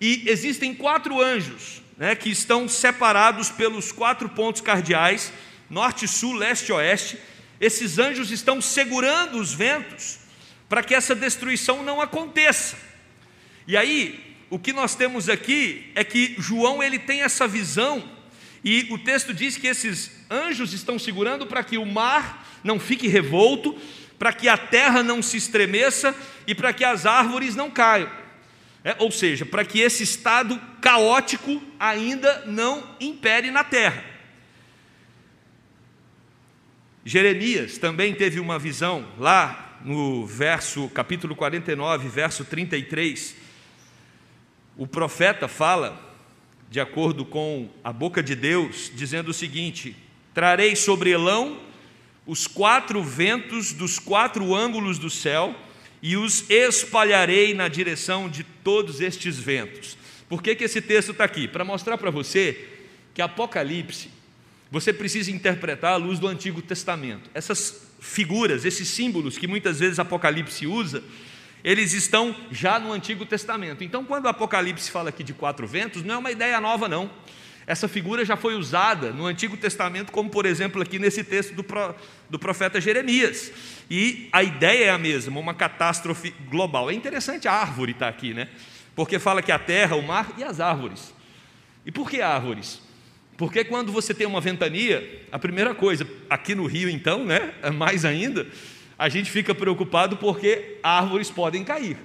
E 0.00 0.24
existem 0.26 0.74
quatro 0.74 1.20
anjos 1.20 1.82
né, 1.96 2.14
que 2.14 2.30
estão 2.30 2.68
separados 2.68 3.50
pelos 3.50 3.90
quatro 3.90 4.28
pontos 4.28 4.60
cardeais 4.60 5.32
norte, 5.68 6.06
sul, 6.06 6.34
leste 6.34 6.68
e 6.68 6.72
oeste. 6.72 7.18
Esses 7.60 7.98
anjos 7.98 8.30
estão 8.30 8.60
segurando 8.60 9.38
os 9.38 9.52
ventos 9.52 10.18
para 10.68 10.82
que 10.82 10.94
essa 10.94 11.14
destruição 11.14 11.82
não 11.82 12.00
aconteça. 12.00 12.76
E 13.66 13.76
aí, 13.76 14.36
o 14.50 14.58
que 14.58 14.72
nós 14.72 14.94
temos 14.94 15.28
aqui 15.28 15.90
é 15.94 16.04
que 16.04 16.36
João 16.38 16.82
ele 16.82 16.98
tem 16.98 17.22
essa 17.22 17.46
visão 17.48 18.16
e 18.64 18.86
o 18.90 18.98
texto 18.98 19.32
diz 19.32 19.56
que 19.56 19.66
esses 19.66 20.10
anjos 20.30 20.72
estão 20.72 20.98
segurando 20.98 21.46
para 21.46 21.62
que 21.62 21.78
o 21.78 21.86
mar 21.86 22.46
não 22.64 22.80
fique 22.80 23.06
revolto, 23.06 23.76
para 24.18 24.32
que 24.32 24.48
a 24.48 24.56
terra 24.56 25.02
não 25.02 25.22
se 25.22 25.36
estremeça 25.36 26.14
e 26.46 26.54
para 26.54 26.72
que 26.72 26.84
as 26.84 27.06
árvores 27.06 27.54
não 27.54 27.70
caiam. 27.70 28.10
É, 28.82 28.96
ou 28.98 29.10
seja, 29.10 29.44
para 29.44 29.64
que 29.64 29.80
esse 29.80 30.02
estado 30.02 30.60
caótico 30.80 31.62
ainda 31.78 32.44
não 32.46 32.96
impere 33.00 33.50
na 33.50 33.64
terra. 33.64 34.04
Jeremias 37.04 37.78
também 37.78 38.14
teve 38.14 38.40
uma 38.40 38.58
visão 38.58 39.08
lá 39.18 39.65
no 39.86 40.26
verso 40.26 40.88
capítulo 40.88 41.36
49, 41.36 42.08
verso 42.08 42.44
33. 42.44 43.36
O 44.76 44.84
profeta 44.84 45.46
fala 45.46 46.02
de 46.68 46.80
acordo 46.80 47.24
com 47.24 47.70
a 47.84 47.92
boca 47.92 48.20
de 48.20 48.34
Deus, 48.34 48.90
dizendo 48.92 49.28
o 49.28 49.34
seguinte: 49.34 49.96
Trarei 50.34 50.74
sobre 50.74 51.10
Elão 51.10 51.60
os 52.26 52.48
quatro 52.48 53.00
ventos 53.00 53.72
dos 53.72 54.00
quatro 54.00 54.52
ângulos 54.52 54.98
do 54.98 55.08
céu 55.08 55.54
e 56.02 56.16
os 56.16 56.50
espalharei 56.50 57.54
na 57.54 57.68
direção 57.68 58.28
de 58.28 58.42
todos 58.42 59.00
estes 59.00 59.38
ventos. 59.38 59.96
Por 60.28 60.42
que, 60.42 60.56
que 60.56 60.64
esse 60.64 60.82
texto 60.82 61.12
está 61.12 61.22
aqui? 61.22 61.46
Para 61.46 61.64
mostrar 61.64 61.96
para 61.96 62.10
você 62.10 62.68
que 63.14 63.22
Apocalipse 63.22 64.10
você 64.80 64.92
precisa 64.92 65.30
interpretar 65.30 65.94
à 65.94 65.96
luz 65.96 66.18
do 66.18 66.28
Antigo 66.28 66.60
Testamento. 66.60 67.30
Essas 67.32 67.88
figuras, 67.98 68.66
esses 68.66 68.86
símbolos 68.86 69.38
que 69.38 69.46
muitas 69.46 69.80
vezes 69.80 69.98
Apocalipse 69.98 70.66
usa, 70.66 71.02
eles 71.64 71.94
estão 71.94 72.36
já 72.50 72.78
no 72.78 72.92
Antigo 72.92 73.24
Testamento. 73.24 73.82
Então, 73.82 74.04
quando 74.04 74.28
Apocalipse 74.28 74.90
fala 74.90 75.08
aqui 75.08 75.24
de 75.24 75.32
quatro 75.32 75.66
ventos, 75.66 76.02
não 76.02 76.16
é 76.16 76.18
uma 76.18 76.30
ideia 76.30 76.60
nova, 76.60 76.90
não. 76.90 77.10
Essa 77.66 77.88
figura 77.88 78.22
já 78.22 78.36
foi 78.36 78.54
usada 78.54 79.12
no 79.12 79.24
Antigo 79.24 79.56
Testamento, 79.56 80.12
como 80.12 80.28
por 80.28 80.44
exemplo 80.44 80.82
aqui 80.82 80.98
nesse 80.98 81.24
texto 81.24 81.54
do, 81.54 81.64
do 82.28 82.38
profeta 82.38 82.78
Jeremias. 82.78 83.50
E 83.90 84.28
a 84.30 84.42
ideia 84.42 84.84
é 84.84 84.90
a 84.90 84.98
mesma, 84.98 85.40
uma 85.40 85.54
catástrofe 85.54 86.34
global. 86.50 86.90
É 86.90 86.92
interessante 86.92 87.48
a 87.48 87.52
árvore 87.52 87.92
estar 87.92 88.04
tá 88.04 88.10
aqui, 88.10 88.34
né? 88.34 88.50
Porque 88.94 89.18
fala 89.18 89.40
que 89.40 89.50
a 89.50 89.58
terra, 89.58 89.96
o 89.96 90.02
mar 90.02 90.34
e 90.36 90.44
as 90.44 90.60
árvores. 90.60 91.14
E 91.86 91.90
por 91.90 92.10
que 92.10 92.20
árvores? 92.20 92.84
Porque 93.36 93.64
quando 93.64 93.92
você 93.92 94.14
tem 94.14 94.26
uma 94.26 94.40
ventania, 94.40 95.26
a 95.30 95.38
primeira 95.38 95.74
coisa, 95.74 96.06
aqui 96.28 96.54
no 96.54 96.66
Rio 96.66 96.88
então, 96.88 97.24
né? 97.24 97.52
Mais 97.74 98.04
ainda, 98.04 98.46
a 98.98 99.08
gente 99.08 99.30
fica 99.30 99.54
preocupado 99.54 100.16
porque 100.16 100.78
árvores 100.82 101.30
podem 101.30 101.62
cair. 101.62 101.98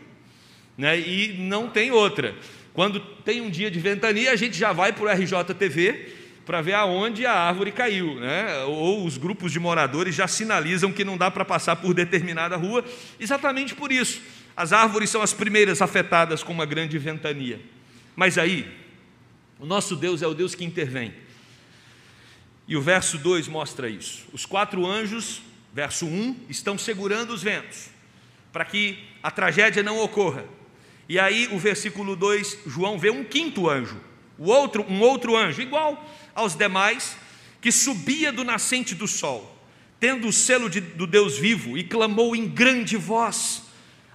Né? 0.77 0.99
E 0.99 1.37
não 1.39 1.69
tem 1.69 1.91
outra. 1.91 2.35
Quando 2.73 2.99
tem 2.99 3.41
um 3.41 3.49
dia 3.49 3.71
de 3.71 3.79
ventania, 3.79 4.31
a 4.31 4.35
gente 4.35 4.57
já 4.57 4.73
vai 4.73 4.91
para 4.91 5.05
o 5.05 5.09
RJTV 5.09 6.21
para 6.45 6.61
ver 6.61 6.73
aonde 6.73 7.25
a 7.25 7.33
árvore 7.33 7.71
caiu, 7.71 8.15
né? 8.15 8.63
ou 8.63 9.05
os 9.05 9.17
grupos 9.17 9.51
de 9.51 9.59
moradores 9.59 10.15
já 10.15 10.27
sinalizam 10.27 10.91
que 10.91 11.05
não 11.05 11.17
dá 11.17 11.29
para 11.29 11.45
passar 11.45 11.75
por 11.75 11.93
determinada 11.93 12.57
rua, 12.57 12.83
exatamente 13.19 13.75
por 13.75 13.91
isso. 13.91 14.21
As 14.55 14.73
árvores 14.73 15.09
são 15.09 15.21
as 15.21 15.33
primeiras 15.33 15.81
afetadas 15.81 16.43
com 16.43 16.51
uma 16.51 16.65
grande 16.65 16.97
ventania. 16.97 17.59
Mas 18.15 18.37
aí, 18.37 18.67
o 19.61 19.65
nosso 19.65 19.95
Deus 19.95 20.23
é 20.23 20.27
o 20.27 20.33
Deus 20.33 20.55
que 20.55 20.65
intervém. 20.65 21.13
E 22.67 22.75
o 22.75 22.81
verso 22.81 23.19
2 23.19 23.47
mostra 23.47 23.87
isso. 23.87 24.25
Os 24.33 24.43
quatro 24.43 24.87
anjos, 24.87 25.43
verso 25.71 26.07
1, 26.07 26.47
estão 26.49 26.79
segurando 26.79 27.31
os 27.31 27.43
ventos, 27.43 27.89
para 28.51 28.65
que 28.65 28.97
a 29.21 29.29
tragédia 29.29 29.83
não 29.83 29.99
ocorra. 29.99 30.45
E 31.07 31.19
aí 31.19 31.47
o 31.51 31.59
versículo 31.59 32.15
2, 32.15 32.61
João 32.65 32.97
vê 32.97 33.11
um 33.11 33.23
quinto 33.23 33.69
anjo, 33.69 34.01
o 34.35 34.49
outro, 34.49 34.83
um 34.89 34.99
outro 34.99 35.37
anjo, 35.37 35.61
igual 35.61 36.09
aos 36.33 36.55
demais, 36.55 37.15
que 37.61 37.71
subia 37.71 38.31
do 38.31 38.43
nascente 38.43 38.95
do 38.95 39.07
sol, 39.07 39.63
tendo 39.99 40.27
o 40.27 40.33
selo 40.33 40.71
de, 40.71 40.81
do 40.81 41.05
Deus 41.05 41.37
vivo, 41.37 41.77
e 41.77 41.83
clamou 41.83 42.35
em 42.35 42.47
grande 42.47 42.97
voz 42.97 43.61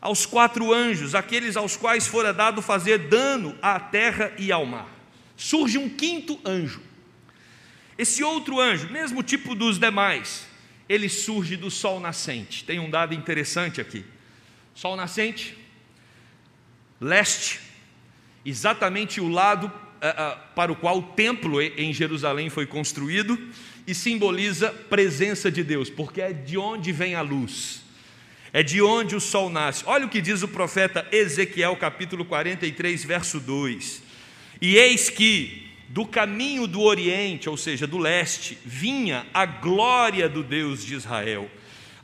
aos 0.00 0.26
quatro 0.26 0.72
anjos, 0.72 1.14
aqueles 1.14 1.56
aos 1.56 1.76
quais 1.76 2.04
fora 2.04 2.34
dado 2.34 2.60
fazer 2.60 2.98
dano 2.98 3.56
à 3.62 3.78
terra 3.78 4.32
e 4.38 4.50
ao 4.50 4.66
mar. 4.66 4.95
Surge 5.36 5.78
um 5.78 5.88
quinto 5.88 6.40
anjo. 6.44 6.80
Esse 7.98 8.22
outro 8.22 8.60
anjo, 8.60 8.90
mesmo 8.90 9.22
tipo 9.22 9.54
dos 9.54 9.78
demais, 9.78 10.46
ele 10.88 11.08
surge 11.08 11.56
do 11.56 11.70
sol 11.70 12.00
nascente. 12.00 12.64
Tem 12.64 12.78
um 12.78 12.90
dado 12.90 13.14
interessante 13.14 13.80
aqui. 13.80 14.04
Sol 14.74 14.96
nascente, 14.96 15.56
leste, 17.00 17.60
exatamente 18.44 19.20
o 19.20 19.28
lado 19.28 19.66
uh, 19.66 19.68
uh, 19.70 20.38
para 20.54 20.70
o 20.70 20.76
qual 20.76 20.98
o 20.98 21.02
templo 21.02 21.60
em 21.60 21.92
Jerusalém 21.92 22.50
foi 22.50 22.66
construído, 22.66 23.38
e 23.86 23.94
simboliza 23.94 24.70
presença 24.70 25.50
de 25.50 25.62
Deus, 25.62 25.88
porque 25.88 26.20
é 26.20 26.32
de 26.32 26.58
onde 26.58 26.90
vem 26.90 27.14
a 27.14 27.22
luz, 27.22 27.82
é 28.52 28.62
de 28.62 28.82
onde 28.82 29.14
o 29.14 29.20
sol 29.20 29.48
nasce. 29.48 29.84
Olha 29.86 30.06
o 30.06 30.08
que 30.08 30.20
diz 30.20 30.42
o 30.42 30.48
profeta 30.48 31.06
Ezequiel, 31.12 31.76
capítulo 31.76 32.24
43, 32.24 33.04
verso 33.04 33.38
2: 33.38 34.02
E 34.60 34.76
eis 34.76 35.10
que 35.10 35.66
do 35.88 36.04
caminho 36.04 36.66
do 36.66 36.82
oriente, 36.82 37.48
ou 37.48 37.56
seja, 37.56 37.86
do 37.86 37.98
leste, 37.98 38.58
vinha 38.64 39.26
a 39.32 39.46
glória 39.46 40.28
do 40.28 40.42
Deus 40.42 40.84
de 40.84 40.94
Israel 40.94 41.50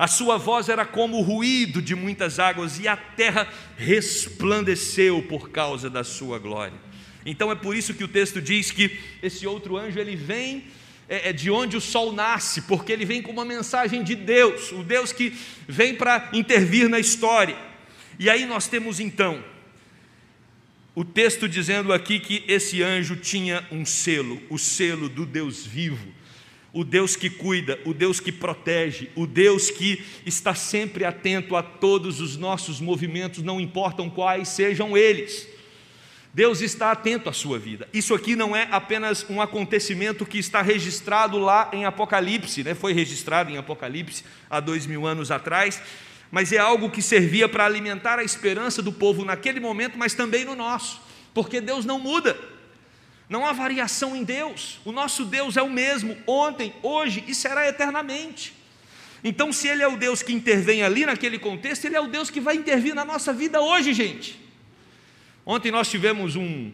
a 0.03 0.09
sua 0.09 0.37
voz 0.37 0.69
era 0.69 0.85
como 0.85 1.19
o 1.19 1.23
ruído 1.23 1.81
de 1.81 1.95
muitas 1.95 2.41
águas, 2.41 2.81
e 2.81 2.89
a 2.89 2.97
terra 2.97 3.49
resplandeceu 3.77 5.23
por 5.23 5.51
causa 5.51 5.89
da 5.89 6.03
sua 6.03 6.41
glória. 6.41 6.77
Então 7.25 7.53
é 7.53 7.55
por 7.55 7.77
isso 7.77 7.95
que 7.95 8.03
o 8.03 8.09
texto 8.09 8.43
diz 8.43 8.73
que 8.73 8.99
esse 9.23 9.47
outro 9.47 9.77
anjo 9.77 10.01
ele 10.01 10.17
vem 10.17 10.65
é, 11.09 11.29
é 11.29 11.33
de 11.33 11.53
onde 11.53 11.77
o 11.77 11.81
sol 11.81 12.13
nasce, 12.13 12.63
porque 12.63 12.91
ele 12.91 13.05
vem 13.05 13.23
com 13.23 13.31
uma 13.31 13.45
mensagem 13.45 14.03
de 14.03 14.17
Deus, 14.17 14.73
o 14.73 14.83
Deus 14.83 15.13
que 15.13 15.33
vem 15.69 15.95
para 15.95 16.31
intervir 16.33 16.89
na 16.89 16.99
história. 16.99 17.57
E 18.19 18.29
aí 18.29 18.45
nós 18.45 18.67
temos 18.67 18.99
então 18.99 19.45
o 20.95 21.05
texto 21.05 21.49
dizendo 21.49 21.93
aqui 21.93 22.21
que 22.21 22.45
esse 22.47 22.83
anjo 22.83 23.17
tinha 23.17 23.67
um 23.71 23.85
selo, 23.85 24.41
o 24.51 24.59
selo 24.59 25.09
do 25.09 25.25
Deus 25.25 25.65
vivo 25.67 26.23
o 26.73 26.85
Deus 26.85 27.15
que 27.15 27.29
cuida, 27.29 27.79
o 27.85 27.93
Deus 27.93 28.19
que 28.19 28.33
protege, 28.33 29.11
o 29.15 29.27
Deus 29.27 29.71
que 29.71 30.03
está 30.25 30.55
sempre 30.55 31.05
atento 31.05 31.55
a 31.55 31.63
todos 31.63 32.21
os 32.21 32.37
nossos 32.37 32.81
movimentos, 32.81 33.43
não 33.43 33.61
importam 33.61 34.09
quais 34.09 34.49
sejam 34.49 34.97
eles. 34.97 35.47
Deus 36.33 36.63
está 36.63 36.91
atento 36.91 37.29
à 37.29 37.33
sua 37.33 37.59
vida. 37.59 37.87
Isso 37.93 38.15
aqui 38.15 38.35
não 38.35 38.57
é 38.57 38.67
apenas 38.71 39.27
um 39.29 39.43
acontecimento 39.43 40.25
que 40.25 40.39
está 40.39 40.63
registrado 40.63 41.39
lá 41.39 41.69
em 41.75 41.85
Apocalipse, 41.85 42.65
né? 42.65 42.75
foi 42.75 42.95
registrado 42.95 43.51
em 43.51 43.59
Apocalipse 43.59 44.25
há 44.49 44.59
dois 44.59 44.87
mil 44.87 45.07
anos 45.07 45.31
atrás, 45.31 45.83
mas 46.33 46.51
é 46.51 46.57
algo 46.57 46.89
que 46.89 47.03
servia 47.03 47.47
para 47.47 47.67
alimentar 47.67 48.19
a 48.19 48.25
esperança 48.25 48.81
do 48.81 48.91
povo 48.91 49.23
naquele 49.23 49.61
momento, 49.61 49.99
mas 49.99 50.15
também 50.15 50.47
no 50.47 50.57
nosso, 50.57 50.99
porque 51.35 51.61
Deus 51.61 51.85
não 51.85 51.99
muda. 51.99 52.35
Não 53.29 53.45
há 53.47 53.53
variação 53.53 54.17
em 54.17 54.25
Deus. 54.25 54.81
O 54.83 54.93
nosso 54.93 55.27
Deus 55.27 55.59
é 55.59 55.63
o 55.63 55.71
mesmo 55.71 56.17
ontem, 56.27 56.73
hoje 56.83 57.23
e 57.29 57.35
será 57.35 57.69
eternamente. 57.69 58.55
Então, 59.23 59.53
se 59.53 59.69
Ele 59.69 59.83
é 59.83 59.89
o 59.89 59.97
Deus 59.97 60.23
que 60.23 60.33
intervém 60.33 60.83
ali 60.83 61.05
naquele 61.05 61.39
contexto, 61.39 61.85
Ele 61.85 61.97
é 61.97 62.01
o 62.01 62.09
Deus 62.09 62.31
que 62.31 62.41
vai 62.41 62.57
intervir 62.57 62.95
na 62.95 63.05
nossa 63.05 63.31
vida 63.33 63.61
hoje, 63.61 63.93
gente. 63.93 64.41
Ontem 65.45 65.71
nós 65.71 65.91
tivemos 65.91 66.35
um 66.35 66.73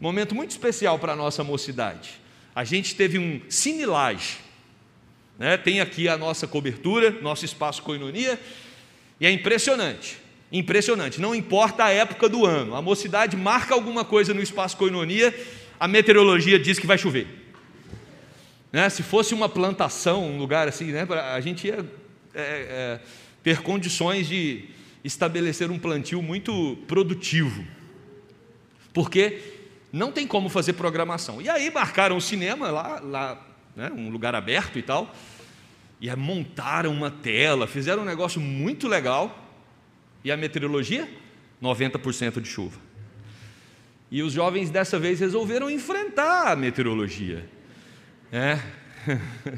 momento 0.00 0.34
muito 0.34 0.50
especial 0.50 0.98
para 0.98 1.12
a 1.12 1.16
nossa 1.16 1.44
mocidade. 1.44 2.20
A 2.54 2.64
gente 2.64 2.94
teve 2.94 3.18
um 3.18 3.40
cinelage. 3.50 4.38
Né? 5.38 5.58
Tem 5.58 5.80
aqui 5.80 6.08
a 6.08 6.16
nossa 6.16 6.46
cobertura, 6.46 7.10
nosso 7.20 7.44
espaço 7.44 7.82
coinonia, 7.82 8.40
e 9.24 9.26
é 9.26 9.30
impressionante. 9.30 10.18
Impressionante, 10.52 11.20
não 11.20 11.34
importa 11.34 11.84
a 11.84 11.90
época 11.90 12.28
do 12.28 12.46
ano, 12.46 12.76
a 12.76 12.82
mocidade 12.82 13.36
marca 13.36 13.74
alguma 13.74 14.04
coisa 14.04 14.32
no 14.32 14.40
espaço 14.40 14.76
coinonia 14.76 15.34
a 15.80 15.88
meteorologia 15.88 16.58
diz 16.58 16.78
que 16.78 16.86
vai 16.86 16.98
chover. 16.98 17.26
Né? 18.72 18.88
Se 18.88 19.02
fosse 19.02 19.34
uma 19.34 19.48
plantação, 19.48 20.24
um 20.24 20.38
lugar 20.38 20.68
assim, 20.68 20.92
né? 20.92 21.06
a 21.34 21.40
gente 21.40 21.66
ia 21.66 21.84
é, 22.34 22.40
é, 22.42 23.00
ter 23.42 23.62
condições 23.62 24.28
de 24.28 24.64
estabelecer 25.02 25.70
um 25.70 25.78
plantio 25.78 26.22
muito 26.22 26.76
produtivo. 26.86 27.64
Porque 28.92 29.40
não 29.92 30.12
tem 30.12 30.26
como 30.26 30.48
fazer 30.48 30.74
programação. 30.74 31.40
E 31.40 31.48
aí 31.48 31.70
marcaram 31.70 32.16
o 32.16 32.20
cinema 32.20 32.70
lá, 32.70 33.00
lá 33.00 33.46
né? 33.74 33.90
um 33.94 34.10
lugar 34.10 34.34
aberto 34.34 34.78
e 34.78 34.82
tal, 34.82 35.14
e 36.00 36.14
montaram 36.14 36.92
uma 36.92 37.10
tela, 37.10 37.66
fizeram 37.66 38.02
um 38.02 38.06
negócio 38.06 38.40
muito 38.40 38.86
legal. 38.86 39.40
E 40.22 40.30
a 40.32 40.36
meteorologia? 40.36 41.08
90% 41.62 42.40
de 42.40 42.48
chuva. 42.48 42.78
E 44.10 44.22
os 44.22 44.32
jovens 44.32 44.70
dessa 44.70 44.98
vez 44.98 45.20
resolveram 45.20 45.70
enfrentar 45.70 46.52
a 46.52 46.56
meteorologia. 46.56 47.48
É. 48.30 48.58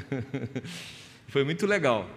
Foi 1.27 1.43
muito 1.43 1.65
legal. 1.65 2.09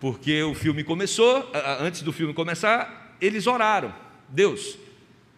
Porque 0.00 0.42
o 0.42 0.54
filme 0.54 0.84
começou, 0.84 1.50
antes 1.80 2.02
do 2.02 2.12
filme 2.12 2.34
começar, 2.34 3.16
eles 3.20 3.46
oraram. 3.46 3.94
Deus, 4.28 4.78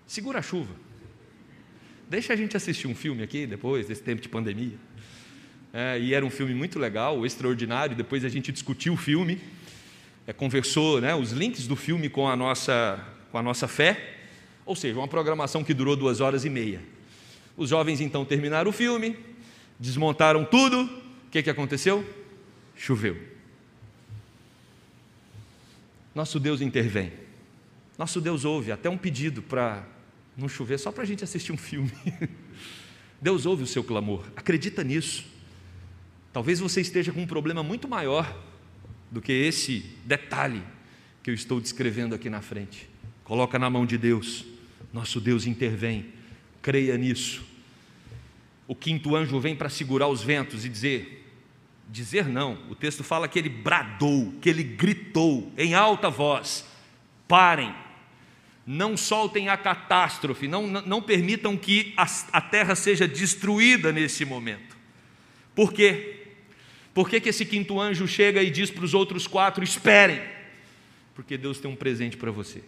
segura 0.06 0.38
a 0.38 0.42
chuva. 0.42 0.74
Deixa 2.08 2.32
a 2.32 2.36
gente 2.36 2.56
assistir 2.56 2.86
um 2.86 2.94
filme 2.94 3.22
aqui 3.22 3.46
depois 3.46 3.86
desse 3.86 4.02
tempo 4.02 4.22
de 4.22 4.28
pandemia. 4.28 4.78
É, 5.72 5.98
e 5.98 6.14
era 6.14 6.24
um 6.24 6.30
filme 6.30 6.54
muito 6.54 6.78
legal, 6.78 7.24
extraordinário. 7.26 7.96
Depois 7.96 8.24
a 8.24 8.28
gente 8.28 8.50
discutiu 8.50 8.94
o 8.94 8.96
filme, 8.96 9.40
é, 10.26 10.32
conversou 10.32 11.00
né, 11.00 11.14
os 11.14 11.32
links 11.32 11.66
do 11.66 11.76
filme 11.76 12.08
com 12.08 12.28
a 12.28 12.36
nossa, 12.36 13.04
com 13.30 13.38
a 13.38 13.42
nossa 13.42 13.68
fé. 13.68 14.14
Ou 14.64 14.74
seja, 14.74 14.98
uma 14.98 15.08
programação 15.08 15.62
que 15.62 15.74
durou 15.74 15.96
duas 15.96 16.20
horas 16.20 16.44
e 16.44 16.50
meia. 16.50 16.80
Os 17.56 17.70
jovens 17.70 18.00
então 18.00 18.24
terminaram 18.24 18.70
o 18.70 18.72
filme, 18.72 19.16
desmontaram 19.78 20.44
tudo. 20.44 20.82
O 20.82 21.30
que, 21.30 21.42
que 21.42 21.50
aconteceu? 21.50 22.04
Choveu. 22.74 23.16
Nosso 26.14 26.40
Deus 26.40 26.60
intervém. 26.60 27.12
Nosso 27.98 28.20
Deus 28.20 28.44
ouve 28.44 28.72
até 28.72 28.90
um 28.90 28.96
pedido 28.96 29.42
para 29.42 29.86
não 30.36 30.48
chover, 30.48 30.78
só 30.78 30.92
para 30.92 31.02
a 31.02 31.06
gente 31.06 31.24
assistir 31.24 31.52
um 31.52 31.56
filme. 31.56 31.92
Deus 33.20 33.46
ouve 33.46 33.62
o 33.62 33.66
seu 33.66 33.82
clamor, 33.82 34.24
acredita 34.36 34.84
nisso. 34.84 35.24
Talvez 36.36 36.60
você 36.60 36.82
esteja 36.82 37.12
com 37.12 37.22
um 37.22 37.26
problema 37.26 37.62
muito 37.62 37.88
maior 37.88 38.30
do 39.10 39.22
que 39.22 39.32
esse 39.32 39.96
detalhe 40.04 40.62
que 41.22 41.30
eu 41.30 41.34
estou 41.34 41.58
descrevendo 41.58 42.14
aqui 42.14 42.28
na 42.28 42.42
frente. 42.42 42.86
Coloca 43.24 43.58
na 43.58 43.70
mão 43.70 43.86
de 43.86 43.96
Deus. 43.96 44.44
Nosso 44.92 45.18
Deus 45.18 45.46
intervém, 45.46 46.12
creia 46.60 46.94
nisso. 46.98 47.42
O 48.68 48.74
quinto 48.74 49.16
anjo 49.16 49.40
vem 49.40 49.56
para 49.56 49.70
segurar 49.70 50.08
os 50.08 50.22
ventos 50.22 50.66
e 50.66 50.68
dizer: 50.68 51.26
dizer 51.88 52.28
não, 52.28 52.58
o 52.68 52.74
texto 52.74 53.02
fala 53.02 53.28
que 53.28 53.38
ele 53.38 53.48
bradou, 53.48 54.34
que 54.38 54.50
ele 54.50 54.62
gritou 54.62 55.50
em 55.56 55.72
alta 55.72 56.10
voz: 56.10 56.66
parem, 57.26 57.74
não 58.66 58.94
soltem 58.94 59.48
a 59.48 59.56
catástrofe, 59.56 60.46
não, 60.46 60.66
não 60.66 61.00
permitam 61.00 61.56
que 61.56 61.94
a, 61.96 62.06
a 62.30 62.42
terra 62.42 62.74
seja 62.74 63.08
destruída 63.08 63.90
nesse 63.90 64.22
momento. 64.26 64.76
Por 65.54 65.72
quê? 65.72 66.15
Por 66.96 67.10
que, 67.10 67.20
que 67.20 67.28
esse 67.28 67.44
quinto 67.44 67.78
anjo 67.78 68.08
chega 68.08 68.42
e 68.42 68.50
diz 68.50 68.70
para 68.70 68.82
os 68.82 68.94
outros 68.94 69.26
quatro: 69.26 69.62
esperem? 69.62 70.18
Porque 71.14 71.36
Deus 71.36 71.58
tem 71.58 71.70
um 71.70 71.76
presente 71.76 72.16
para 72.16 72.30
você. 72.30 72.62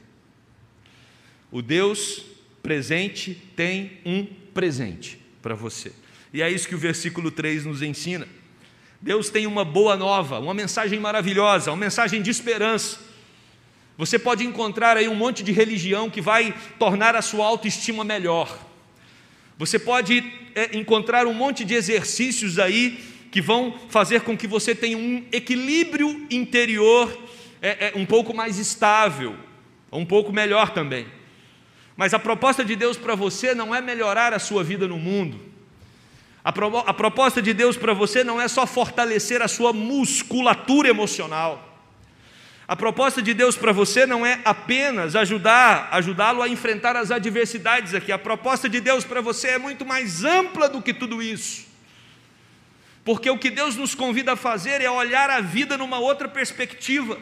O 1.51 1.63
Deus 1.63 2.27
presente 2.63 3.35
tem 3.57 3.93
um 4.05 4.27
presente 4.53 5.19
para 5.41 5.55
você. 5.55 5.93
E 6.31 6.43
é 6.43 6.51
isso 6.51 6.69
que 6.69 6.75
o 6.75 6.79
versículo 6.79 7.31
3 7.31 7.65
nos 7.65 7.81
ensina. 7.81 8.29
Deus 9.01 9.31
tem 9.31 9.47
uma 9.47 9.65
boa 9.65 9.97
nova, 9.97 10.39
uma 10.39 10.53
mensagem 10.53 11.01
maravilhosa, 11.01 11.71
uma 11.71 11.79
mensagem 11.79 12.21
de 12.21 12.31
esperança. 12.31 13.01
Você 13.97 14.19
pode 14.19 14.45
encontrar 14.45 14.99
aí 14.99 15.09
um 15.09 15.15
monte 15.15 15.43
de 15.43 15.53
religião 15.53 16.11
que 16.11 16.21
vai 16.21 16.55
tornar 16.79 17.17
a 17.17 17.23
sua 17.23 17.47
autoestima 17.47 18.05
melhor. 18.05 18.59
Você 19.57 19.79
pode 19.79 20.23
é, 20.55 20.77
encontrar 20.77 21.27
um 21.27 21.33
monte 21.33 21.65
de 21.65 21.73
exercícios 21.73 22.59
aí 22.59 23.17
que 23.39 23.43
vão 23.43 23.73
fazer 23.89 24.23
com 24.23 24.37
que 24.37 24.49
você 24.49 24.75
tenha 24.75 24.99
um 24.99 25.25
equilíbrio 25.31 26.27
interior 26.29 27.17
é, 27.63 27.87
é, 27.87 27.93
um 27.95 28.05
pouco 28.05 28.35
mais 28.35 28.59
estável, 28.59 29.37
um 29.93 30.05
pouco 30.05 30.33
melhor 30.33 30.71
também. 30.71 31.07
Mas 31.97 32.13
a 32.13 32.19
proposta 32.19 32.65
de 32.65 32.75
Deus 32.75 32.97
para 32.97 33.15
você 33.15 33.55
não 33.55 33.73
é 33.73 33.81
melhorar 33.81 34.35
a 34.35 34.41
sua 34.41 34.65
vida 34.65 34.89
no 34.89 34.99
mundo. 34.99 35.41
A, 36.43 36.51
pro, 36.51 36.79
a 36.79 36.93
proposta 36.93 37.41
de 37.41 37.55
Deus 37.55 37.77
para 37.77 37.95
você 37.95 38.25
não 38.25 38.41
é 38.41 38.49
só 38.49 38.67
fortalecer 38.67 39.41
a 39.41 39.47
sua 39.47 39.73
musculatura 39.73 40.89
emocional. 40.89 41.81
A 42.67 42.75
proposta 42.75 43.23
de 43.23 43.33
Deus 43.35 43.57
para 43.57 43.71
você 43.71 44.05
não 44.05 44.27
é 44.27 44.41
apenas 44.45 45.15
ajudar, 45.15 45.91
ajudá-lo 45.93 46.43
a 46.43 46.49
enfrentar 46.49 46.97
as 46.97 47.13
adversidades 47.13 47.95
aqui. 47.95 48.11
A 48.11 48.19
proposta 48.19 48.69
de 48.69 48.81
Deus 48.81 49.05
para 49.05 49.21
você 49.21 49.51
é 49.51 49.59
muito 49.59 49.87
mais 49.87 50.25
ampla 50.25 50.69
do 50.69 50.83
que 50.83 50.93
tudo 50.93 51.23
isso. 51.23 51.68
Porque 53.05 53.31
o 53.31 53.39
que 53.39 53.51
Deus 53.51 53.77
nos 53.77 53.95
convida 53.95 54.33
a 54.33 54.37
fazer 54.37 54.81
é 54.81 54.91
olhar 54.91 55.31
a 55.31 55.41
vida 55.41 55.77
numa 55.79 55.99
outra 55.99 56.29
perspectiva, 56.29 57.19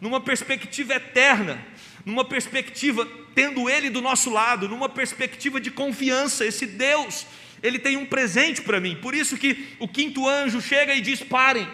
numa 0.00 0.20
perspectiva 0.20 0.94
eterna, 0.94 1.64
numa 2.04 2.24
perspectiva 2.24 3.06
tendo 3.34 3.68
Ele 3.68 3.90
do 3.90 4.00
nosso 4.00 4.30
lado, 4.30 4.68
numa 4.68 4.88
perspectiva 4.88 5.60
de 5.60 5.70
confiança. 5.70 6.44
Esse 6.44 6.66
Deus, 6.66 7.26
Ele 7.62 7.78
tem 7.78 7.96
um 7.96 8.06
presente 8.06 8.62
para 8.62 8.80
mim. 8.80 8.96
Por 8.96 9.14
isso 9.14 9.36
que 9.36 9.76
o 9.78 9.86
quinto 9.86 10.26
anjo 10.26 10.60
chega 10.60 10.94
e 10.94 11.00
diz: 11.00 11.22
parem. 11.22 11.68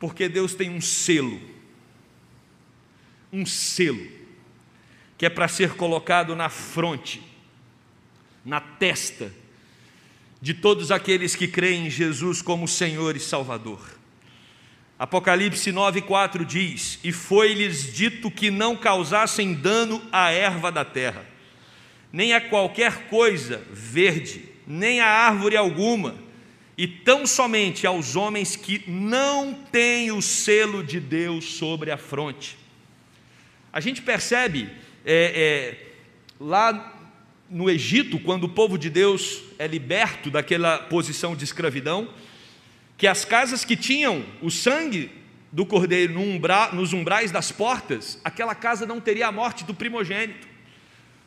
Porque 0.00 0.28
Deus 0.28 0.54
tem 0.54 0.70
um 0.70 0.80
selo, 0.80 1.40
um 3.32 3.44
selo, 3.44 4.08
que 5.18 5.26
é 5.26 5.28
para 5.28 5.46
ser 5.46 5.74
colocado 5.74 6.34
na 6.34 6.48
fronte, 6.48 7.22
na 8.44 8.60
testa 8.60 9.39
de 10.40 10.54
todos 10.54 10.90
aqueles 10.90 11.36
que 11.36 11.46
creem 11.46 11.86
em 11.86 11.90
Jesus 11.90 12.40
como 12.40 12.66
Senhor 12.66 13.16
e 13.16 13.20
Salvador. 13.20 13.80
Apocalipse 14.98 15.72
9,4 15.72 16.44
diz: 16.44 16.98
E 17.02 17.12
foi-lhes 17.12 17.92
dito 17.92 18.30
que 18.30 18.50
não 18.50 18.76
causassem 18.76 19.54
dano 19.54 20.02
à 20.12 20.30
erva 20.30 20.70
da 20.70 20.84
terra, 20.84 21.24
nem 22.12 22.32
a 22.32 22.40
qualquer 22.40 23.08
coisa 23.08 23.62
verde, 23.70 24.44
nem 24.66 25.00
a 25.00 25.06
árvore 25.06 25.56
alguma, 25.56 26.16
e 26.76 26.86
tão 26.86 27.26
somente 27.26 27.86
aos 27.86 28.16
homens 28.16 28.56
que 28.56 28.82
não 28.86 29.54
têm 29.54 30.10
o 30.12 30.22
selo 30.22 30.82
de 30.82 31.00
Deus 31.00 31.44
sobre 31.54 31.90
a 31.90 31.98
fronte. 31.98 32.58
A 33.72 33.80
gente 33.80 34.02
percebe 34.02 34.70
é, 35.04 35.76
é, 35.76 35.92
lá 36.38 36.99
no 37.50 37.68
Egito, 37.68 38.18
quando 38.20 38.44
o 38.44 38.48
povo 38.48 38.78
de 38.78 38.88
Deus 38.88 39.42
é 39.58 39.66
liberto 39.66 40.30
daquela 40.30 40.78
posição 40.78 41.34
de 41.34 41.42
escravidão, 41.42 42.08
que 42.96 43.08
as 43.08 43.24
casas 43.24 43.64
que 43.64 43.76
tinham 43.76 44.24
o 44.40 44.50
sangue 44.50 45.10
do 45.50 45.66
cordeiro 45.66 46.14
no 46.14 46.22
umbra, 46.22 46.70
nos 46.72 46.92
umbrais 46.92 47.32
das 47.32 47.50
portas, 47.50 48.20
aquela 48.22 48.54
casa 48.54 48.86
não 48.86 49.00
teria 49.00 49.26
a 49.26 49.32
morte 49.32 49.64
do 49.64 49.74
primogênito. 49.74 50.46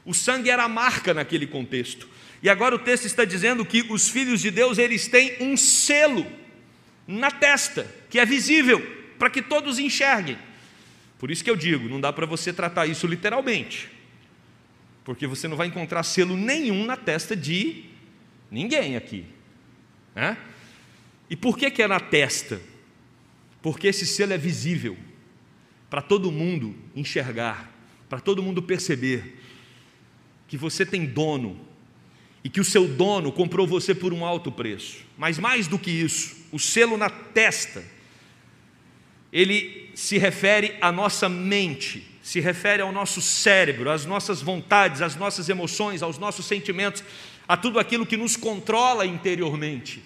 O 0.06 0.14
sangue 0.14 0.50
era 0.50 0.64
a 0.64 0.70
marca 0.70 1.14
naquele 1.14 1.46
contexto. 1.46 2.08
E 2.42 2.50
agora 2.50 2.76
o 2.76 2.80
texto 2.80 3.06
está 3.06 3.26
dizendo 3.26 3.66
que 3.66 3.86
os 3.90 4.08
filhos 4.08 4.42
de 4.42 4.50
Deus, 4.50 4.78
eles 4.78 5.08
têm 5.08 5.36
um 5.42 5.58
selo 5.58 6.26
na 7.06 7.32
testa, 7.32 7.86
que 8.10 8.18
é 8.18 8.26
visível, 8.26 8.82
para 9.20 9.30
que 9.30 9.42
todos 9.42 9.78
enxerguem. 9.78 10.38
Por 11.20 11.32
isso 11.32 11.44
que 11.44 11.50
eu 11.50 11.56
digo, 11.56 11.90
não 11.90 12.00
dá 12.00 12.14
para 12.14 12.26
você 12.26 12.54
tratar 12.54 12.86
isso 12.86 13.08
literalmente. 13.08 13.90
Porque 15.04 15.28
você 15.28 15.48
não 15.48 15.58
vai 15.58 15.68
encontrar 15.68 16.04
selo 16.04 16.38
nenhum 16.38 16.86
na 16.86 16.96
testa 16.96 17.36
de 17.36 17.86
ninguém 18.50 18.96
aqui. 18.96 19.26
Né? 20.16 20.38
E 21.30 21.36
por 21.36 21.58
que, 21.58 21.70
que 21.72 21.82
é 21.82 21.88
na 21.88 22.00
testa? 22.00 22.62
Porque 23.62 23.88
esse 23.88 24.06
selo 24.06 24.34
é 24.34 24.38
visível, 24.38 24.98
para 25.90 26.02
todo 26.02 26.32
mundo 26.32 26.76
enxergar, 26.96 27.72
para 28.10 28.20
todo 28.20 28.44
mundo 28.44 28.62
perceber 28.62 29.40
que 30.48 30.58
você 30.58 30.86
tem 30.86 31.06
dono 31.06 31.60
e 32.44 32.50
que 32.50 32.60
o 32.60 32.66
seu 32.66 32.88
dono 32.88 33.32
comprou 33.32 33.66
você 33.66 33.96
por 33.96 34.14
um 34.14 34.26
alto 34.26 34.52
preço. 34.52 35.06
Mas 35.18 35.40
mais 35.40 35.68
do 35.68 35.80
que 35.80 35.90
isso, 35.90 36.36
o 36.52 36.60
selo 36.60 36.98
na 36.98 37.10
testa, 37.10 37.84
ele 39.32 39.90
se 39.96 40.18
refere 40.18 40.76
à 40.82 40.92
nossa 40.92 41.30
mente, 41.30 42.06
se 42.24 42.40
refere 42.40 42.82
ao 42.82 42.92
nosso 42.94 43.22
cérebro, 43.22 43.92
às 43.92 44.06
nossas 44.06 44.42
vontades, 44.42 45.02
às 45.02 45.14
nossas 45.18 45.50
emoções, 45.50 46.02
aos 46.02 46.18
nossos 46.18 46.46
sentimentos, 46.46 47.04
a 47.46 47.58
tudo 47.58 47.78
aquilo 47.78 48.06
que 48.06 48.16
nos 48.16 48.38
controla 48.38 49.06
interiormente. 49.06 50.02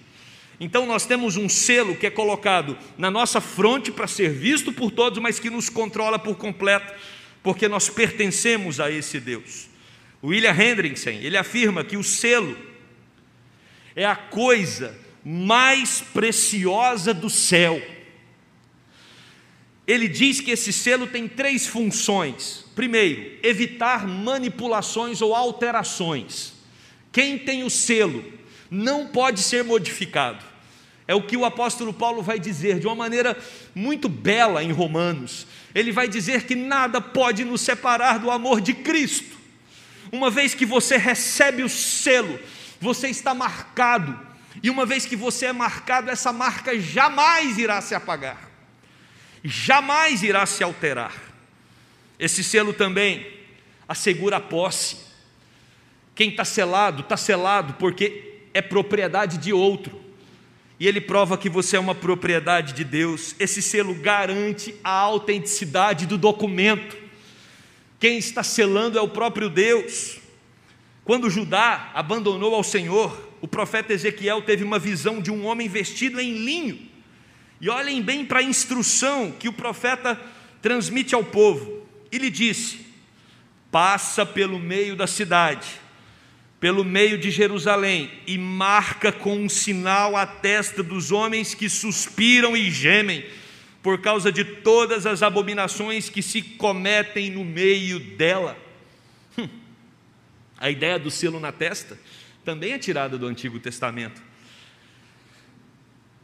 Então 0.59 0.87
nós 0.87 1.05
temos 1.05 1.37
um 1.37 1.47
selo 1.47 1.95
que 1.95 2.07
é 2.07 2.09
colocado 2.09 2.75
na 2.97 3.11
nossa 3.11 3.39
fronte 3.39 3.91
para 3.91 4.07
ser 4.07 4.31
visto 4.31 4.73
por 4.73 4.89
todos, 4.89 5.19
mas 5.19 5.39
que 5.39 5.51
nos 5.51 5.69
controla 5.69 6.17
por 6.17 6.35
completo, 6.35 6.91
porque 7.43 7.67
nós 7.67 7.87
pertencemos 7.87 8.79
a 8.79 8.89
esse 8.89 9.19
Deus. 9.19 9.69
William 10.23 10.59
Hendrickson, 10.59 11.11
ele 11.11 11.37
afirma 11.37 11.83
que 11.83 11.95
o 11.95 12.03
selo 12.03 12.57
é 13.95 14.05
a 14.05 14.15
coisa 14.15 14.97
mais 15.23 16.01
preciosa 16.01 17.13
do 17.13 17.29
céu. 17.29 17.79
Ele 19.87 20.07
diz 20.07 20.41
que 20.41 20.51
esse 20.51 20.73
selo 20.73 21.07
tem 21.07 21.27
três 21.27 21.65
funções. 21.65 22.65
Primeiro, 22.75 23.37
evitar 23.41 24.05
manipulações 24.05 25.21
ou 25.21 25.33
alterações. 25.33 26.53
Quem 27.11 27.39
tem 27.39 27.63
o 27.63 27.69
selo 27.69 28.23
não 28.69 29.07
pode 29.07 29.41
ser 29.41 29.63
modificado. 29.63 30.43
É 31.07 31.15
o 31.15 31.23
que 31.23 31.37
o 31.37 31.45
apóstolo 31.45 31.93
Paulo 31.93 32.21
vai 32.21 32.37
dizer 32.37 32.79
de 32.79 32.85
uma 32.85 32.95
maneira 32.95 33.37
muito 33.73 34.09
bela 34.09 34.61
em 34.61 34.73
Romanos. 34.73 35.47
Ele 35.73 35.93
vai 35.93 36.07
dizer 36.07 36.43
que 36.43 36.53
nada 36.53 36.99
pode 36.99 37.45
nos 37.45 37.61
separar 37.61 38.19
do 38.19 38.29
amor 38.29 38.59
de 38.59 38.73
Cristo. 38.73 39.37
Uma 40.11 40.29
vez 40.29 40.53
que 40.53 40.65
você 40.65 40.97
recebe 40.97 41.63
o 41.63 41.69
selo, 41.69 42.37
você 42.79 43.07
está 43.07 43.33
marcado. 43.33 44.19
E 44.61 44.69
uma 44.69 44.85
vez 44.85 45.05
que 45.05 45.15
você 45.15 45.45
é 45.45 45.53
marcado, 45.53 46.09
essa 46.09 46.33
marca 46.33 46.77
jamais 46.77 47.57
irá 47.57 47.79
se 47.79 47.95
apagar, 47.95 48.46
jamais 49.43 50.23
irá 50.23 50.45
se 50.45 50.63
alterar. 50.63 51.13
Esse 52.19 52.43
selo 52.43 52.73
também 52.73 53.25
assegura 53.87 54.37
a 54.37 54.41
posse. 54.41 54.97
Quem 56.15 56.29
está 56.29 56.43
selado, 56.43 57.01
está 57.01 57.15
selado 57.15 57.73
porque 57.75 58.41
é 58.53 58.61
propriedade 58.61 59.37
de 59.37 59.53
outro 59.53 60.07
e 60.79 60.87
ele 60.87 61.01
prova 61.01 61.37
que 61.37 61.49
você 61.49 61.75
é 61.75 61.79
uma 61.79 61.95
propriedade 61.95 62.73
de 62.73 62.83
Deus. 62.83 63.35
Esse 63.39 63.61
selo 63.61 63.95
garante 63.95 64.75
a 64.83 64.91
autenticidade 64.91 66.05
do 66.05 66.17
documento. 66.17 66.95
Quem 67.99 68.17
está 68.17 68.43
selando 68.43 68.97
é 68.97 69.01
o 69.01 69.07
próprio 69.07 69.49
Deus. 69.49 70.19
Quando 71.03 71.29
Judá 71.29 71.91
abandonou 71.95 72.53
ao 72.53 72.63
Senhor, 72.63 73.27
o 73.41 73.47
profeta 73.47 73.91
Ezequiel 73.91 74.41
teve 74.43 74.63
uma 74.63 74.77
visão 74.77 75.19
de 75.19 75.31
um 75.31 75.45
homem 75.45 75.67
vestido 75.67 76.19
em 76.19 76.33
linho. 76.43 76.86
E 77.59 77.69
olhem 77.69 78.01
bem 78.01 78.25
para 78.25 78.39
a 78.39 78.43
instrução 78.43 79.31
que 79.31 79.49
o 79.49 79.53
profeta 79.53 80.19
transmite 80.61 81.15
ao 81.15 81.23
povo. 81.23 81.87
Ele 82.11 82.29
disse: 82.29 82.85
Passa 83.71 84.25
pelo 84.25 84.59
meio 84.59 84.95
da 84.95 85.07
cidade 85.07 85.87
pelo 86.59 86.83
meio 86.83 87.17
de 87.17 87.29
Jerusalém 87.29 88.11
e 88.25 88.37
marca 88.37 89.11
com 89.11 89.37
um 89.37 89.49
sinal 89.49 90.15
a 90.15 90.25
testa 90.25 90.81
dos 90.81 91.11
homens 91.11 91.53
que 91.53 91.69
suspiram 91.69 92.57
e 92.57 92.71
gemem 92.71 93.25
por 93.83 94.01
causa 94.01 94.31
de 94.31 94.43
todas 94.43 95.05
as 95.05 95.21
abominações 95.21 96.09
que 96.09 96.21
se 96.21 96.41
cometem 96.41 97.29
no 97.29 97.45
meio 97.45 97.99
dela. 97.99 98.57
Hum. 99.37 99.47
A 100.57 100.71
ideia 100.71 100.97
do 100.97 101.11
selo 101.11 101.39
na 101.39 101.51
testa 101.51 101.97
também 102.43 102.73
é 102.73 102.79
tirada 102.79 103.17
do 103.17 103.27
Antigo 103.27 103.59
Testamento. 103.59 104.21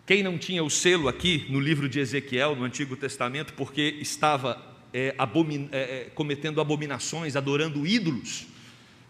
Quem 0.05 0.21
não 0.21 0.37
tinha 0.37 0.63
o 0.63 0.69
selo 0.69 1.07
aqui 1.07 1.45
no 1.49 1.59
livro 1.59 1.87
de 1.87 1.99
Ezequiel, 1.99 2.55
no 2.55 2.63
Antigo 2.63 2.95
Testamento, 2.95 3.53
porque 3.53 3.97
estava 4.01 4.61
é, 4.93 5.15
abomin 5.17 5.69
é, 5.71 5.77
é 5.77 6.11
cometendo 6.13 6.59
abominações, 6.59 7.35
adorando 7.35 7.87
ídolos 7.87 8.45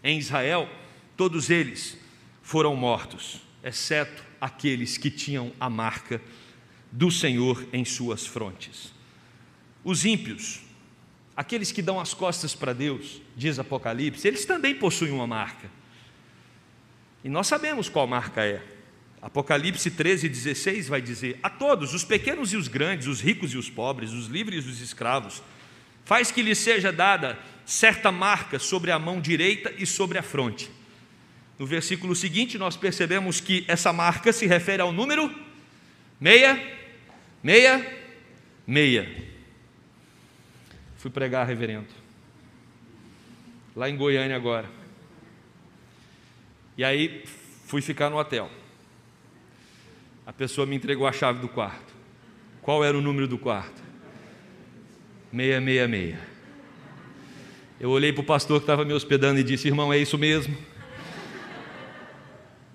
em 0.02 0.18
Israel, 0.18 0.68
Todos 1.16 1.48
eles 1.48 1.96
foram 2.42 2.74
mortos, 2.74 3.40
exceto 3.62 4.24
aqueles 4.40 4.98
que 4.98 5.10
tinham 5.10 5.52
a 5.60 5.70
marca 5.70 6.20
do 6.90 7.10
Senhor 7.10 7.66
em 7.72 7.84
suas 7.84 8.26
frontes. 8.26 8.92
Os 9.84 10.04
ímpios, 10.04 10.60
aqueles 11.36 11.70
que 11.70 11.82
dão 11.82 12.00
as 12.00 12.12
costas 12.12 12.54
para 12.54 12.72
Deus, 12.72 13.22
diz 13.36 13.58
Apocalipse, 13.58 14.26
eles 14.26 14.44
também 14.44 14.74
possuem 14.74 15.12
uma 15.12 15.26
marca. 15.26 15.70
E 17.22 17.28
nós 17.28 17.46
sabemos 17.46 17.88
qual 17.88 18.06
marca 18.06 18.44
é. 18.44 18.62
Apocalipse 19.24 19.90
13, 19.90 20.28
16 20.28 20.86
vai 20.86 21.02
dizer: 21.02 21.38
A 21.42 21.50
todos, 21.50 21.92
os 21.94 22.04
pequenos 22.04 22.52
e 22.52 22.56
os 22.56 22.68
grandes, 22.68 23.08
os 23.08 23.20
ricos 23.20 23.52
e 23.52 23.56
os 23.56 23.68
pobres, 23.68 24.12
os 24.12 24.26
livres 24.26 24.64
e 24.64 24.68
os 24.68 24.80
escravos, 24.80 25.42
faz 26.04 26.30
que 26.30 26.42
lhes 26.42 26.58
seja 26.58 26.92
dada 26.92 27.36
certa 27.66 28.12
marca 28.12 28.60
sobre 28.60 28.92
a 28.92 28.98
mão 28.98 29.20
direita 29.20 29.74
e 29.76 29.84
sobre 29.84 30.18
a 30.18 30.22
fronte 30.22 30.70
no 31.58 31.66
versículo 31.66 32.14
seguinte, 32.14 32.58
nós 32.58 32.76
percebemos 32.76 33.40
que 33.40 33.64
essa 33.68 33.92
marca 33.92 34.32
se 34.32 34.46
refere 34.46 34.82
ao 34.82 34.92
número 34.92 35.32
meia, 36.18 36.60
meia, 37.42 37.98
meia. 38.66 39.24
Fui 40.96 41.10
pregar, 41.10 41.46
reverendo, 41.46 41.88
lá 43.76 43.88
em 43.88 43.96
Goiânia 43.96 44.34
agora. 44.34 44.68
E 46.76 46.82
aí 46.82 47.24
fui 47.66 47.80
ficar 47.80 48.10
no 48.10 48.18
hotel. 48.18 48.50
A 50.26 50.32
pessoa 50.32 50.66
me 50.66 50.74
entregou 50.74 51.06
a 51.06 51.12
chave 51.12 51.40
do 51.40 51.48
quarto. 51.48 51.92
Qual 52.62 52.82
era 52.82 52.96
o 52.96 53.00
número 53.02 53.28
do 53.28 53.36
quarto? 53.36 53.82
666. 55.30 56.16
Eu 57.78 57.90
olhei 57.90 58.12
para 58.12 58.22
o 58.22 58.24
pastor 58.24 58.58
que 58.60 58.62
estava 58.62 58.84
me 58.84 58.94
hospedando 58.94 59.38
e 59.38 59.42
disse: 59.42 59.68
Irmão, 59.68 59.92
é 59.92 59.98
isso 59.98 60.16
mesmo? 60.16 60.56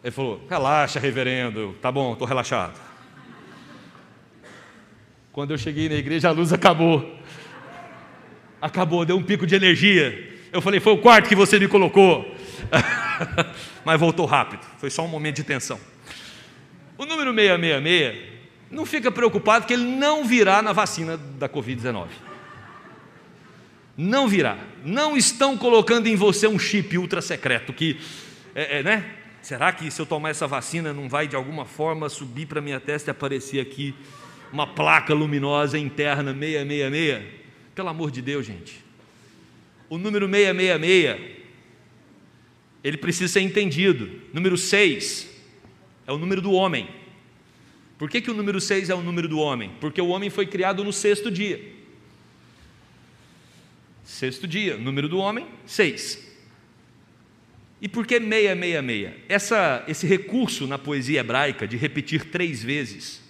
Ele 0.04 0.12
falou: 0.12 0.46
Relaxa, 0.48 1.00
reverendo. 1.00 1.76
Tá 1.82 1.92
bom, 1.92 2.14
estou 2.14 2.28
relaxado. 2.28 2.80
Quando 5.32 5.52
eu 5.52 5.58
cheguei 5.58 5.90
na 5.90 5.96
igreja, 5.96 6.30
a 6.30 6.32
luz 6.32 6.54
acabou. 6.54 7.18
Acabou, 8.62 9.06
deu 9.06 9.18
um 9.18 9.24
pico 9.24 9.48
de 9.48 9.56
energia. 9.56 10.38
Eu 10.52 10.62
falei: 10.62 10.80
Foi 10.80 10.94
o 10.94 10.98
quarto 11.00 11.28
que 11.28 11.36
você 11.36 11.58
me 11.58 11.68
colocou. 11.68 12.36
Mas 13.84 14.00
voltou 14.00 14.28
rápido. 14.28 14.62
Foi 14.78 14.92
só 14.92 15.04
um 15.04 15.08
momento 15.08 15.38
de 15.38 15.44
tensão. 15.44 15.80
O 17.00 17.06
número 17.06 17.34
666 17.34 18.28
não 18.70 18.86
fica 18.86 19.10
preocupado 19.10 19.66
que 19.66 19.72
ele 19.72 19.86
não 19.86 20.26
virá 20.26 20.62
na 20.62 20.74
vacina 20.74 21.16
da 21.16 21.48
Covid-19. 21.48 22.10
Não 23.96 24.28
virá. 24.28 24.58
Não 24.84 25.16
estão 25.16 25.58
colocando 25.58 26.08
em 26.08 26.18
você 26.18 26.46
um 26.46 26.60
chip 26.60 26.98
ultra 26.98 27.22
secreto 27.22 27.72
que, 27.72 27.98
é, 28.54 28.80
é, 28.80 28.84
né? 28.84 29.16
Será 29.42 29.72
que 29.72 29.90
se 29.90 30.02
eu 30.02 30.06
tomar 30.06 30.32
essa 30.32 30.46
vacina 30.46 30.92
não 30.92 31.08
vai 31.08 31.26
de 31.26 31.38
alguma 31.38 31.64
forma 31.64 32.10
subir 32.10 32.48
para 32.48 32.60
minha 32.60 32.82
testa 32.82 33.10
e 33.10 33.14
aparecer 33.14 33.62
aqui 33.62 33.96
uma 34.52 34.68
placa 34.68 35.14
luminosa 35.14 35.80
interna 35.80 36.34
666? 36.34 37.24
Pelo 37.74 37.88
amor 37.88 38.12
de 38.12 38.22
Deus, 38.22 38.46
gente. 38.46 38.84
O 39.90 39.98
número 39.98 40.28
666 40.28 41.40
ele 42.84 42.98
precisa 42.98 43.32
ser 43.32 43.40
entendido. 43.40 44.12
Número 44.34 44.58
6 44.58 45.39
é 46.10 46.12
o 46.12 46.18
número 46.18 46.42
do 46.42 46.52
homem. 46.52 46.90
Por 47.96 48.10
que, 48.10 48.20
que 48.20 48.32
o 48.32 48.34
número 48.34 48.60
6 48.60 48.90
é 48.90 48.96
o 48.96 49.02
número 49.04 49.28
do 49.28 49.38
homem? 49.38 49.74
Porque 49.80 50.02
o 50.02 50.08
homem 50.08 50.32
foi 50.32 50.48
criado 50.48 50.84
no 50.84 50.92
sexto 50.92 51.30
dia. 51.30 51.62
Sexto 54.04 54.48
dia, 54.48 54.76
número 54.76 55.08
do 55.08 55.20
homem, 55.20 55.46
6. 55.68 56.28
E 57.80 57.88
por 57.88 58.08
que 58.08 58.20
666? 58.20 59.24
Essa, 59.30 59.84
esse 59.88 60.08
recurso 60.08 60.66
na 60.66 60.80
poesia 60.80 61.20
hebraica 61.20 61.68
de 61.68 61.78
repetir 61.78 62.32
três 62.32 62.64
vezes 62.64 63.22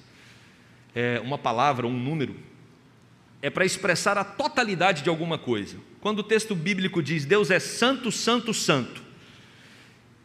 é, 0.96 1.20
uma 1.20 1.38
palavra, 1.38 1.86
um 1.86 2.00
número, 2.00 2.34
é 3.42 3.50
para 3.50 3.66
expressar 3.66 4.18
a 4.18 4.24
totalidade 4.24 5.04
de 5.04 5.10
alguma 5.10 5.38
coisa. 5.38 5.76
Quando 6.00 6.20
o 6.20 6.24
texto 6.24 6.56
bíblico 6.56 7.04
diz 7.04 7.26
Deus 7.26 7.52
é 7.52 7.60
santo, 7.60 8.10
santo, 8.10 8.54
santo, 8.54 9.09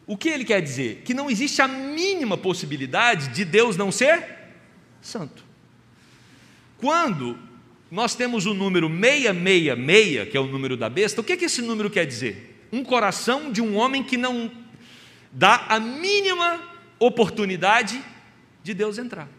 o 0.07 0.17
que 0.17 0.29
ele 0.29 0.45
quer 0.45 0.61
dizer? 0.61 1.01
Que 1.03 1.13
não 1.13 1.29
existe 1.29 1.61
a 1.61 1.67
mínima 1.67 2.37
possibilidade 2.37 3.29
de 3.29 3.43
Deus 3.43 3.77
não 3.77 3.91
ser 3.91 4.23
santo. 5.01 5.43
Quando 6.77 7.37
nós 7.89 8.15
temos 8.15 8.45
o 8.45 8.53
número 8.53 8.87
666, 8.87 10.29
que 10.29 10.37
é 10.37 10.39
o 10.39 10.47
número 10.47 10.75
da 10.75 10.89
besta, 10.89 11.21
o 11.21 11.23
que, 11.23 11.33
é 11.33 11.37
que 11.37 11.45
esse 11.45 11.61
número 11.61 11.89
quer 11.89 12.05
dizer? 12.05 12.55
um 12.75 12.83
coração 12.83 13.51
de 13.51 13.61
um 13.61 13.75
homem 13.75 14.03
que 14.03 14.17
não 14.17 14.51
dá 15.31 15.65
a 15.69 15.79
mínima 15.79 16.61
oportunidade 16.99 18.01
de 18.63 18.73
Deus 18.73 18.97
entrar. 18.97 19.29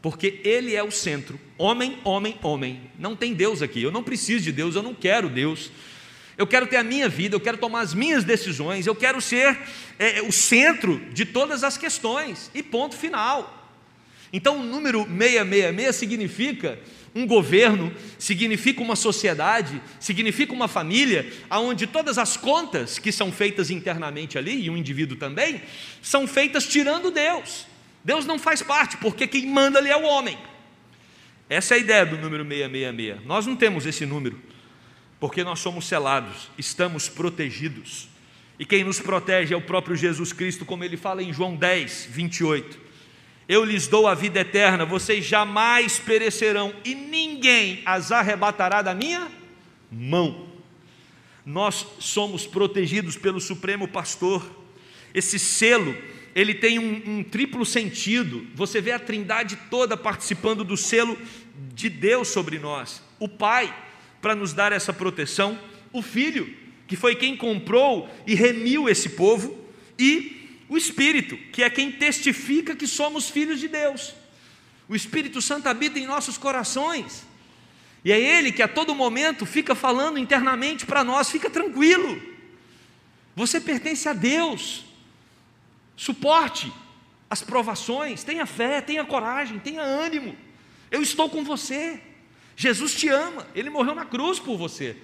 Porque 0.00 0.40
Ele 0.44 0.74
é 0.74 0.82
o 0.82 0.90
centro. 0.90 1.40
Homem, 1.56 1.98
homem, 2.04 2.38
homem. 2.42 2.90
Não 2.98 3.16
tem 3.16 3.32
Deus 3.32 3.62
aqui. 3.62 3.82
Eu 3.82 3.90
não 3.90 4.02
preciso 4.02 4.44
de 4.44 4.52
Deus, 4.52 4.74
eu 4.74 4.82
não 4.82 4.94
quero 4.94 5.28
Deus. 5.28 5.70
Eu 6.36 6.46
quero 6.46 6.66
ter 6.66 6.76
a 6.76 6.84
minha 6.84 7.08
vida, 7.08 7.36
eu 7.36 7.40
quero 7.40 7.58
tomar 7.58 7.80
as 7.80 7.94
minhas 7.94 8.24
decisões, 8.24 8.86
eu 8.86 8.94
quero 8.94 9.20
ser 9.20 9.58
é, 9.98 10.20
o 10.22 10.32
centro 10.32 11.00
de 11.12 11.24
todas 11.24 11.62
as 11.62 11.78
questões. 11.78 12.50
E 12.54 12.62
ponto 12.62 12.96
final. 12.96 13.72
Então, 14.32 14.60
o 14.60 14.64
número 14.64 15.04
666 15.04 15.94
significa 15.94 16.78
um 17.14 17.24
governo, 17.24 17.94
significa 18.18 18.82
uma 18.82 18.96
sociedade, 18.96 19.80
significa 20.00 20.52
uma 20.52 20.66
família, 20.66 21.32
onde 21.48 21.86
todas 21.86 22.18
as 22.18 22.36
contas 22.36 22.98
que 22.98 23.12
são 23.12 23.30
feitas 23.30 23.70
internamente 23.70 24.36
ali, 24.36 24.64
e 24.64 24.68
um 24.68 24.76
indivíduo 24.76 25.16
também, 25.16 25.62
são 26.02 26.26
feitas 26.26 26.66
tirando 26.66 27.12
Deus. 27.12 27.66
Deus 28.02 28.26
não 28.26 28.38
faz 28.38 28.60
parte, 28.60 28.96
porque 28.96 29.28
quem 29.28 29.46
manda 29.46 29.78
ali 29.78 29.90
é 29.90 29.96
o 29.96 30.02
homem. 30.02 30.36
Essa 31.48 31.74
é 31.74 31.76
a 31.76 31.80
ideia 31.80 32.04
do 32.04 32.16
número 32.18 32.44
666. 32.44 33.24
Nós 33.24 33.46
não 33.46 33.54
temos 33.54 33.86
esse 33.86 34.04
número, 34.04 34.40
porque 35.24 35.42
nós 35.42 35.58
somos 35.60 35.86
selados, 35.86 36.50
estamos 36.58 37.08
protegidos. 37.08 38.10
E 38.58 38.66
quem 38.66 38.84
nos 38.84 39.00
protege 39.00 39.54
é 39.54 39.56
o 39.56 39.62
próprio 39.62 39.96
Jesus 39.96 40.34
Cristo, 40.34 40.66
como 40.66 40.84
ele 40.84 40.98
fala 40.98 41.22
em 41.22 41.32
João 41.32 41.56
10, 41.56 42.08
28. 42.10 42.78
Eu 43.48 43.64
lhes 43.64 43.86
dou 43.86 44.06
a 44.06 44.14
vida 44.14 44.40
eterna, 44.40 44.84
vocês 44.84 45.24
jamais 45.24 45.98
perecerão, 45.98 46.74
e 46.84 46.94
ninguém 46.94 47.80
as 47.86 48.12
arrebatará 48.12 48.82
da 48.82 48.94
minha 48.94 49.32
mão. 49.90 50.46
Nós 51.42 51.86
somos 51.98 52.46
protegidos 52.46 53.16
pelo 53.16 53.40
Supremo 53.40 53.88
Pastor. 53.88 54.46
Esse 55.14 55.38
selo, 55.38 55.96
ele 56.34 56.52
tem 56.52 56.78
um, 56.78 57.02
um 57.06 57.24
triplo 57.24 57.64
sentido. 57.64 58.46
Você 58.54 58.78
vê 58.78 58.92
a 58.92 58.98
trindade 58.98 59.56
toda 59.70 59.96
participando 59.96 60.62
do 60.62 60.76
selo 60.76 61.16
de 61.72 61.88
Deus 61.88 62.28
sobre 62.28 62.58
nós. 62.58 63.02
O 63.18 63.26
Pai, 63.26 63.74
para 64.24 64.34
nos 64.34 64.54
dar 64.54 64.72
essa 64.72 64.90
proteção, 64.90 65.60
o 65.92 66.00
Filho, 66.00 66.50
que 66.86 66.96
foi 66.96 67.14
quem 67.14 67.36
comprou 67.36 68.08
e 68.26 68.34
remiu 68.34 68.88
esse 68.88 69.10
povo, 69.10 69.54
e 69.98 70.62
o 70.66 70.78
Espírito, 70.78 71.36
que 71.52 71.62
é 71.62 71.68
quem 71.68 71.92
testifica 71.92 72.74
que 72.74 72.86
somos 72.86 73.28
filhos 73.28 73.60
de 73.60 73.68
Deus. 73.68 74.14
O 74.88 74.96
Espírito 74.96 75.42
Santo 75.42 75.68
habita 75.68 75.98
em 75.98 76.06
nossos 76.06 76.38
corações. 76.38 77.26
E 78.02 78.10
é 78.10 78.18
Ele 78.18 78.50
que 78.50 78.62
a 78.62 78.68
todo 78.68 78.94
momento 78.94 79.44
fica 79.44 79.74
falando 79.74 80.18
internamente 80.18 80.86
para 80.86 81.04
nós: 81.04 81.28
fica 81.28 81.50
tranquilo, 81.50 82.18
você 83.36 83.60
pertence 83.60 84.08
a 84.08 84.14
Deus, 84.14 84.86
suporte 85.98 86.72
as 87.28 87.42
provações, 87.42 88.24
tenha 88.24 88.46
fé, 88.46 88.80
tenha 88.80 89.04
coragem, 89.04 89.58
tenha 89.58 89.82
ânimo, 89.82 90.34
eu 90.90 91.02
estou 91.02 91.28
com 91.28 91.44
você. 91.44 92.00
Jesus 92.56 92.94
te 92.94 93.08
ama, 93.08 93.46
Ele 93.54 93.70
morreu 93.70 93.94
na 93.94 94.04
cruz 94.04 94.38
por 94.38 94.56
você. 94.56 94.96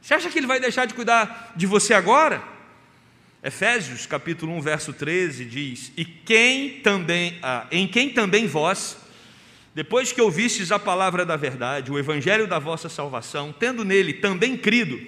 Você 0.00 0.14
acha 0.14 0.30
que 0.30 0.38
Ele 0.38 0.46
vai 0.46 0.58
deixar 0.58 0.86
de 0.86 0.94
cuidar 0.94 1.52
de 1.56 1.66
você 1.66 1.94
agora? 1.94 2.42
Efésios 3.42 4.04
capítulo 4.04 4.52
1, 4.56 4.60
verso 4.60 4.92
13 4.92 5.44
diz: 5.44 5.92
E 5.96 6.04
quem 6.04 6.80
também, 6.80 7.38
ah, 7.42 7.66
em 7.70 7.86
quem 7.88 8.10
também 8.10 8.46
vós, 8.46 8.98
depois 9.74 10.12
que 10.12 10.20
ouvistes 10.20 10.70
a 10.72 10.78
palavra 10.78 11.24
da 11.24 11.36
verdade, 11.36 11.90
o 11.90 11.98
evangelho 11.98 12.46
da 12.46 12.58
vossa 12.58 12.88
salvação, 12.88 13.52
tendo 13.52 13.84
nele 13.84 14.14
também 14.14 14.56
crido, 14.56 15.00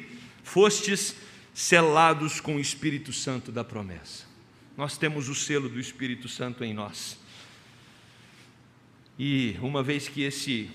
fostes 0.42 1.16
selados 1.52 2.40
com 2.40 2.56
o 2.56 2.60
Espírito 2.60 3.12
Santo 3.12 3.52
da 3.52 3.64
promessa. 3.64 4.24
Nós 4.76 4.96
temos 4.96 5.28
o 5.28 5.34
selo 5.34 5.68
do 5.68 5.78
Espírito 5.78 6.28
Santo 6.28 6.64
em 6.64 6.72
nós. 6.72 7.18
E 9.18 9.56
uma 9.60 9.82
vez 9.82 10.08
que 10.08 10.22
esse 10.22 10.70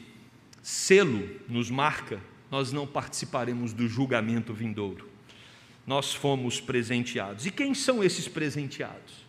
selo 0.67 1.29
nos 1.47 1.71
marca, 1.71 2.19
nós 2.51 2.73
não 2.73 2.85
participaremos 2.85 3.71
do 3.71 3.87
julgamento 3.87 4.53
vindouro. 4.53 5.07
Nós 5.85 6.13
fomos 6.13 6.59
presenteados. 6.59 7.45
E 7.45 7.51
quem 7.51 7.73
são 7.73 8.03
esses 8.03 8.27
presenteados? 8.27 9.25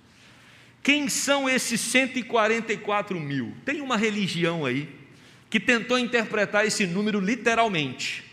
Quem 0.82 1.08
são 1.08 1.48
esses 1.48 1.80
144 1.80 3.20
mil? 3.20 3.54
Tem 3.64 3.80
uma 3.80 3.96
religião 3.96 4.64
aí 4.64 4.92
que 5.48 5.60
tentou 5.60 5.96
interpretar 5.96 6.66
esse 6.66 6.88
número 6.88 7.20
literalmente. 7.20 8.24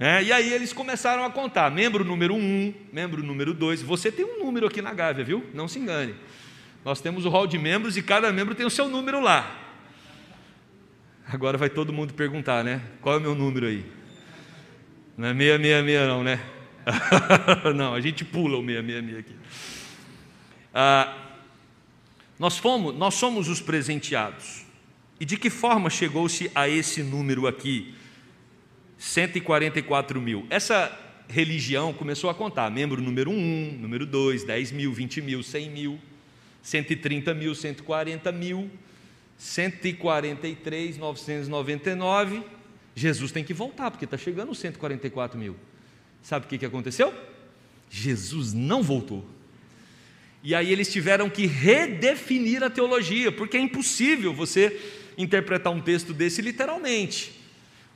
É, 0.00 0.22
e 0.22 0.32
aí 0.32 0.50
eles 0.50 0.72
começaram 0.72 1.22
a 1.22 1.30
contar: 1.30 1.70
membro 1.70 2.02
número 2.02 2.34
1, 2.34 2.38
um, 2.38 2.74
membro 2.90 3.22
número 3.22 3.52
2. 3.52 3.82
Você 3.82 4.10
tem 4.10 4.24
um 4.24 4.42
número 4.42 4.68
aqui 4.68 4.80
na 4.80 4.94
Gávea, 4.94 5.22
viu? 5.22 5.44
Não 5.52 5.68
se 5.68 5.78
engane. 5.78 6.14
Nós 6.82 7.02
temos 7.02 7.26
o 7.26 7.28
hall 7.28 7.46
de 7.46 7.58
membros 7.58 7.98
e 7.98 8.02
cada 8.02 8.32
membro 8.32 8.54
tem 8.54 8.64
o 8.64 8.70
seu 8.70 8.88
número 8.88 9.20
lá. 9.20 9.67
Agora 11.30 11.58
vai 11.58 11.68
todo 11.68 11.92
mundo 11.92 12.14
perguntar, 12.14 12.64
né? 12.64 12.80
Qual 13.02 13.14
é 13.14 13.18
o 13.18 13.20
meu 13.20 13.34
número 13.34 13.66
aí? 13.66 13.84
Não 15.14 15.28
é 15.28 15.34
666 15.34 16.08
não, 16.08 16.24
né? 16.24 16.40
não, 17.76 17.92
a 17.92 18.00
gente 18.00 18.24
pula 18.24 18.56
o 18.56 18.64
666 18.64 19.18
aqui. 19.18 19.34
Ah, 20.72 21.14
nós, 22.38 22.56
fomos, 22.56 22.96
nós 22.96 23.12
somos 23.12 23.46
os 23.46 23.60
presenteados. 23.60 24.64
E 25.20 25.26
de 25.26 25.36
que 25.36 25.50
forma 25.50 25.90
chegou-se 25.90 26.50
a 26.54 26.66
esse 26.66 27.02
número 27.02 27.46
aqui? 27.46 27.94
144 28.96 30.18
mil. 30.22 30.46
Essa 30.48 30.98
religião 31.28 31.92
começou 31.92 32.30
a 32.30 32.34
contar: 32.34 32.70
membro 32.70 33.02
número 33.02 33.30
1, 33.30 33.78
número 33.78 34.06
2, 34.06 34.44
10 34.44 34.72
mil, 34.72 34.94
20 34.94 35.20
mil, 35.20 35.42
100 35.42 35.70
mil, 35.70 36.00
130 36.62 37.34
mil, 37.34 37.54
140 37.54 38.32
mil, 38.32 38.70
143, 39.38 40.98
999. 40.98 42.42
Jesus 42.94 43.30
tem 43.30 43.44
que 43.44 43.54
voltar, 43.54 43.90
porque 43.90 44.04
está 44.04 44.18
chegando 44.18 44.50
os 44.50 44.58
144 44.58 45.38
mil. 45.38 45.56
Sabe 46.22 46.46
o 46.46 46.48
que, 46.48 46.58
que 46.58 46.66
aconteceu? 46.66 47.14
Jesus 47.88 48.52
não 48.52 48.82
voltou. 48.82 49.24
E 50.42 50.54
aí 50.54 50.70
eles 50.72 50.92
tiveram 50.92 51.30
que 51.30 51.46
redefinir 51.46 52.62
a 52.62 52.70
teologia, 52.70 53.30
porque 53.30 53.56
é 53.56 53.60
impossível 53.60 54.34
você 54.34 54.78
interpretar 55.16 55.72
um 55.72 55.80
texto 55.80 56.12
desse 56.12 56.42
literalmente. 56.42 57.38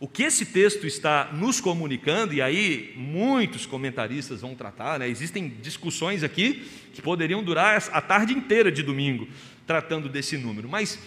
O 0.01 0.09
que 0.09 0.25
esse 0.25 0.47
texto 0.47 0.85
está 0.85 1.31
nos 1.33 1.61
comunicando, 1.61 2.35
e 2.35 2.43
aí 2.43 2.93
muitos 2.97 3.67
comentaristas 3.67 4.41
vão 4.41 4.55
tratar, 4.55 4.99
né? 4.99 5.09
existem 5.09 5.49
discussões 5.63 6.25
aqui 6.25 6.67
que 6.93 7.01
poderiam 7.01 7.43
durar 7.43 7.81
a 7.93 8.01
tarde 8.01 8.33
inteira 8.33 8.73
de 8.73 8.83
domingo 8.83 9.29
tratando 9.65 10.09
desse 10.09 10.37
número, 10.37 10.69
mas 10.69 10.99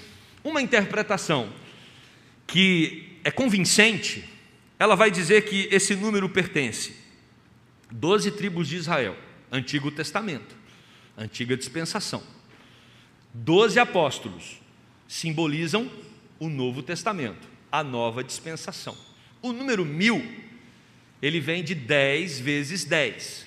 uma 0.45 0.61
interpretação 0.61 1.51
que 2.47 3.19
é 3.25 3.31
convincente, 3.31 4.23
ela 4.79 4.95
vai 4.95 5.11
dizer 5.11 5.43
que 5.43 5.67
esse 5.69 5.93
número 5.93 6.29
pertence 6.29 6.95
doze 7.91 8.31
tribos 8.31 8.69
de 8.69 8.77
Israel, 8.77 9.17
Antigo 9.51 9.91
Testamento 9.91 10.63
antiga 11.17 11.55
dispensação. 11.55 12.21
Doze 13.33 13.79
apóstolos 13.79 14.59
simbolizam 15.07 15.89
o 16.39 16.49
Novo 16.49 16.81
Testamento, 16.81 17.47
a 17.71 17.83
nova 17.83 18.23
dispensação. 18.23 18.97
O 19.41 19.51
número 19.51 19.85
mil, 19.85 20.23
ele 21.21 21.39
vem 21.39 21.63
de 21.63 21.75
dez 21.75 22.39
vezes 22.39 22.85
dez. 22.85 23.45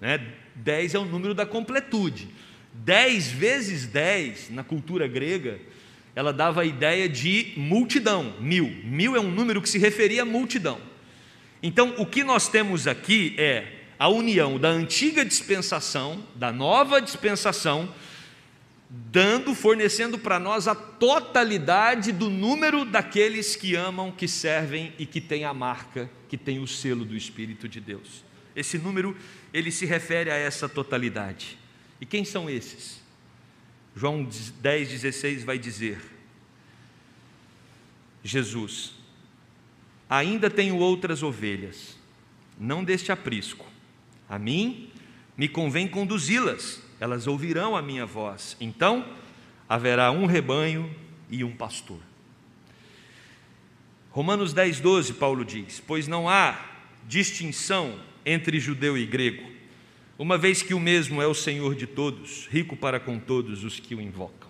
Né? 0.00 0.34
Dez 0.54 0.94
é 0.94 0.98
o 0.98 1.04
número 1.04 1.34
da 1.34 1.46
completude. 1.46 2.28
Dez 2.72 3.28
vezes 3.28 3.86
dez, 3.86 4.50
na 4.50 4.62
cultura 4.62 5.06
grega, 5.06 5.58
ela 6.16 6.32
dava 6.32 6.62
a 6.62 6.64
ideia 6.64 7.06
de 7.06 7.52
multidão, 7.58 8.34
mil. 8.40 8.64
Mil 8.82 9.14
é 9.14 9.20
um 9.20 9.30
número 9.30 9.60
que 9.60 9.68
se 9.68 9.78
referia 9.78 10.22
à 10.22 10.24
multidão. 10.24 10.80
Então, 11.62 11.94
o 11.98 12.06
que 12.06 12.24
nós 12.24 12.48
temos 12.48 12.86
aqui 12.86 13.34
é 13.36 13.66
a 13.98 14.08
união 14.08 14.58
da 14.58 14.70
antiga 14.70 15.22
dispensação, 15.26 16.26
da 16.34 16.50
nova 16.50 17.02
dispensação, 17.02 17.94
dando, 18.88 19.54
fornecendo 19.54 20.18
para 20.18 20.38
nós 20.38 20.66
a 20.66 20.74
totalidade 20.74 22.12
do 22.12 22.30
número 22.30 22.86
daqueles 22.86 23.54
que 23.54 23.74
amam, 23.74 24.10
que 24.10 24.26
servem 24.26 24.94
e 24.98 25.04
que 25.04 25.20
têm 25.20 25.44
a 25.44 25.52
marca, 25.52 26.08
que 26.30 26.38
tem 26.38 26.60
o 26.60 26.66
selo 26.66 27.04
do 27.04 27.14
Espírito 27.14 27.68
de 27.68 27.78
Deus. 27.78 28.24
Esse 28.54 28.78
número, 28.78 29.14
ele 29.52 29.70
se 29.70 29.84
refere 29.84 30.30
a 30.30 30.34
essa 30.34 30.66
totalidade. 30.66 31.58
E 32.00 32.06
quem 32.06 32.24
são 32.24 32.48
esses? 32.48 33.04
João 33.96 34.28
10, 34.60 34.88
16 34.90 35.42
vai 35.42 35.58
dizer: 35.58 35.98
Jesus, 38.22 38.92
ainda 40.08 40.48
tenho 40.50 40.76
outras 40.76 41.22
ovelhas, 41.22 41.96
não 42.58 42.84
deste 42.84 43.10
aprisco 43.10 43.66
a 44.28 44.38
mim 44.38 44.90
me 45.36 45.48
convém 45.48 45.86
conduzi-las, 45.86 46.82
elas 46.98 47.26
ouvirão 47.26 47.76
a 47.76 47.82
minha 47.82 48.06
voz. 48.06 48.56
Então 48.60 49.06
haverá 49.68 50.10
um 50.10 50.26
rebanho 50.26 50.94
e 51.30 51.44
um 51.44 51.54
pastor. 51.54 52.00
Romanos 54.10 54.52
10, 54.52 54.80
12, 54.80 55.14
Paulo 55.14 55.44
diz: 55.44 55.82
Pois 55.86 56.08
não 56.08 56.28
há 56.28 56.58
distinção 57.06 58.00
entre 58.24 58.58
judeu 58.58 58.96
e 58.96 59.06
grego, 59.06 59.55
uma 60.18 60.38
vez 60.38 60.62
que 60.62 60.72
o 60.72 60.80
mesmo 60.80 61.20
é 61.20 61.26
o 61.26 61.34
Senhor 61.34 61.74
de 61.74 61.86
todos, 61.86 62.46
rico 62.46 62.76
para 62.76 62.98
com 62.98 63.18
todos 63.18 63.64
os 63.64 63.78
que 63.78 63.94
o 63.94 64.00
invocam. 64.00 64.48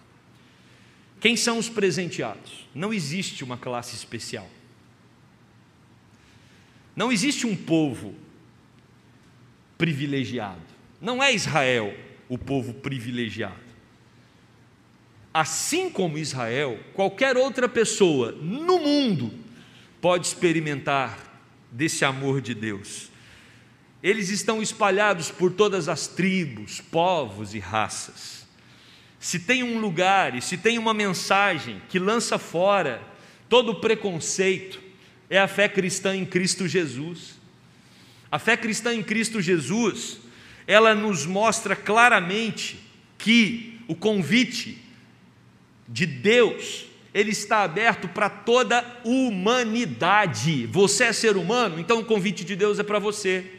Quem 1.21 1.37
são 1.37 1.59
os 1.59 1.69
presenteados? 1.69 2.69
Não 2.75 2.93
existe 2.93 3.43
uma 3.43 3.57
classe 3.57 3.97
especial. 3.97 4.49
Não 6.95 7.11
existe 7.11 7.47
um 7.47 7.57
povo 7.57 8.15
privilegiado. 9.77 10.63
Não 11.01 11.23
é 11.23 11.35
Israel 11.35 11.95
o 12.29 12.39
povo 12.39 12.73
privilegiado. 12.75 13.67
Assim 15.33 15.91
como 15.91 16.17
Israel, 16.17 16.81
qualquer 16.95 17.37
outra 17.37 17.69
pessoa 17.69 18.33
no 18.33 18.79
mundo 18.79 19.31
pode 20.01 20.27
experimentar 20.27 21.41
desse 21.71 22.05
amor 22.05 22.41
de 22.41 22.55
Deus. 22.55 23.11
Eles 24.07 24.29
estão 24.29 24.63
espalhados 24.63 25.33
por 25.33 25.51
todas 25.51 25.89
as 25.89 26.07
tribos, 26.07 26.81
povos 26.81 27.55
e 27.55 27.59
raças. 27.59 28.47
Se 29.19 29.41
tem 29.41 29.65
um 29.65 29.81
lugar 29.81 30.37
e 30.37 30.41
se 30.41 30.57
tem 30.57 30.79
uma 30.79 30.95
mensagem 30.95 31.83
que 31.89 31.99
lança 31.99 32.39
fora 32.39 33.03
todo 33.49 33.81
preconceito, 33.81 34.81
é 35.29 35.41
a 35.41 35.49
fé 35.49 35.69
cristã 35.69 36.15
em 36.15 36.25
Cristo 36.25 36.69
Jesus. 36.69 37.35
A 38.31 38.39
fé 38.39 38.57
cristã 38.57 38.95
em 38.95 39.03
Cristo 39.03 39.41
Jesus, 39.41 40.19
ela 40.69 40.95
nos 40.95 41.27
mostra 41.27 41.75
claramente 41.75 42.79
que 43.19 43.81
o 43.89 43.95
convite 43.97 44.79
de 45.89 46.07
Deus, 46.07 46.87
ele 47.13 47.33
está 47.33 47.65
aberto 47.65 48.07
para 48.07 48.31
toda 48.31 48.85
humanidade. 49.05 50.65
Você 50.67 51.07
é 51.07 51.13
ser 51.13 51.37
humano, 51.37 51.81
então 51.81 51.99
o 51.99 52.05
convite 52.05 52.45
de 52.45 52.55
Deus 52.55 52.79
é 52.79 52.85
para 52.85 53.01
você. 53.01 53.56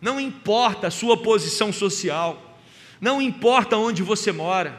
Não 0.00 0.20
importa 0.20 0.88
a 0.88 0.90
sua 0.90 1.16
posição 1.16 1.72
social, 1.72 2.58
não 3.00 3.20
importa 3.20 3.76
onde 3.76 4.02
você 4.02 4.32
mora, 4.32 4.76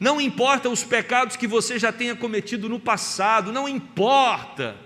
não 0.00 0.20
importa 0.20 0.68
os 0.68 0.84
pecados 0.84 1.36
que 1.36 1.46
você 1.46 1.78
já 1.78 1.92
tenha 1.92 2.14
cometido 2.14 2.68
no 2.68 2.78
passado, 2.78 3.52
não 3.52 3.68
importa, 3.68 4.76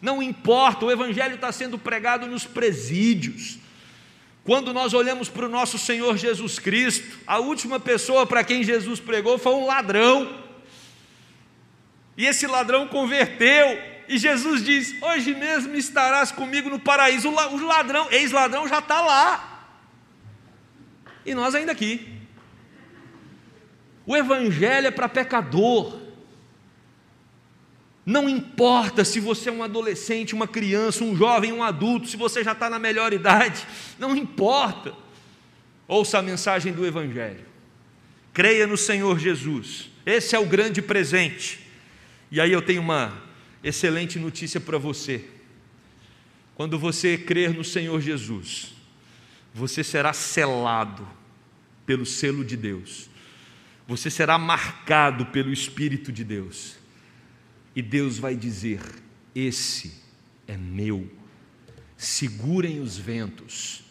não 0.00 0.22
importa, 0.22 0.86
o 0.86 0.90
Evangelho 0.90 1.34
está 1.34 1.52
sendo 1.52 1.78
pregado 1.78 2.26
nos 2.26 2.44
presídios. 2.44 3.58
Quando 4.44 4.72
nós 4.72 4.92
olhamos 4.92 5.28
para 5.28 5.46
o 5.46 5.48
nosso 5.48 5.78
Senhor 5.78 6.16
Jesus 6.16 6.58
Cristo, 6.58 7.20
a 7.26 7.38
última 7.38 7.78
pessoa 7.78 8.26
para 8.26 8.42
quem 8.42 8.64
Jesus 8.64 8.98
pregou 8.98 9.38
foi 9.38 9.52
um 9.52 9.66
ladrão, 9.66 10.42
e 12.16 12.26
esse 12.26 12.46
ladrão 12.46 12.88
converteu, 12.88 13.91
e 14.12 14.18
Jesus 14.18 14.62
diz: 14.62 14.94
Hoje 15.00 15.34
mesmo 15.34 15.74
estarás 15.74 16.30
comigo 16.30 16.68
no 16.68 16.78
paraíso. 16.78 17.30
O 17.30 17.66
ladrão, 17.66 18.10
ex-ladrão, 18.10 18.68
já 18.68 18.78
está 18.78 19.00
lá, 19.00 19.70
e 21.24 21.34
nós 21.34 21.54
ainda 21.54 21.72
aqui. 21.72 22.20
O 24.04 24.14
Evangelho 24.14 24.88
é 24.88 24.90
para 24.90 25.08
pecador. 25.08 25.98
Não 28.04 28.28
importa 28.28 29.02
se 29.02 29.18
você 29.18 29.48
é 29.48 29.52
um 29.52 29.62
adolescente, 29.62 30.34
uma 30.34 30.46
criança, 30.46 31.04
um 31.04 31.16
jovem, 31.16 31.50
um 31.50 31.62
adulto, 31.62 32.08
se 32.08 32.16
você 32.16 32.44
já 32.44 32.52
está 32.52 32.68
na 32.68 32.78
melhor 32.78 33.14
idade, 33.14 33.66
não 33.98 34.14
importa. 34.14 34.92
Ouça 35.88 36.18
a 36.18 36.22
mensagem 36.22 36.72
do 36.72 36.84
Evangelho. 36.84 37.46
Creia 38.34 38.66
no 38.66 38.76
Senhor 38.76 39.18
Jesus. 39.18 39.88
Esse 40.04 40.36
é 40.36 40.38
o 40.38 40.44
grande 40.44 40.82
presente. 40.82 41.66
E 42.30 42.40
aí 42.40 42.52
eu 42.52 42.60
tenho 42.60 42.82
uma 42.82 43.31
excelente 43.62 44.18
notícia 44.18 44.60
para 44.60 44.78
você. 44.78 45.24
Quando 46.54 46.78
você 46.78 47.16
crer 47.16 47.54
no 47.54 47.64
Senhor 47.64 48.00
Jesus, 48.00 48.74
você 49.54 49.82
será 49.82 50.12
selado 50.12 51.08
pelo 51.86 52.06
selo 52.06 52.44
de 52.44 52.56
Deus 52.56 53.10
você 53.86 54.08
será 54.08 54.38
marcado 54.38 55.26
pelo 55.26 55.52
Espírito 55.52 56.12
de 56.12 56.24
Deus. 56.24 56.76
E 57.74 57.82
Deus 57.82 58.18
vai 58.18 58.36
dizer: 58.36 58.80
Esse 59.34 60.00
é 60.46 60.56
meu. 60.56 61.10
Segurem 61.96 62.80
os 62.80 62.96
ventos, 62.96 63.84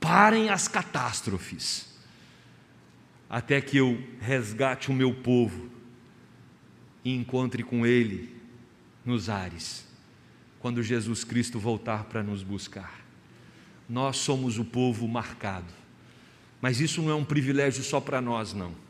parem 0.00 0.48
as 0.48 0.68
catástrofes, 0.68 1.98
até 3.28 3.60
que 3.60 3.76
eu 3.76 4.02
resgate 4.20 4.90
o 4.90 4.94
meu 4.94 5.12
povo 5.12 5.70
e 7.04 7.14
encontre 7.14 7.62
com 7.62 7.84
ele 7.84 8.34
nos 9.06 9.30
ares, 9.30 9.86
quando 10.60 10.82
Jesus 10.82 11.24
Cristo 11.24 11.58
voltar 11.58 12.04
para 12.04 12.22
nos 12.22 12.42
buscar. 12.42 13.00
Nós 13.88 14.18
somos 14.18 14.58
o 14.58 14.64
povo 14.64 15.08
marcado, 15.08 15.72
mas 16.60 16.80
isso 16.80 17.00
não 17.00 17.10
é 17.10 17.14
um 17.14 17.24
privilégio 17.24 17.82
só 17.82 18.00
para 18.00 18.20
nós, 18.20 18.52
não 18.52 18.84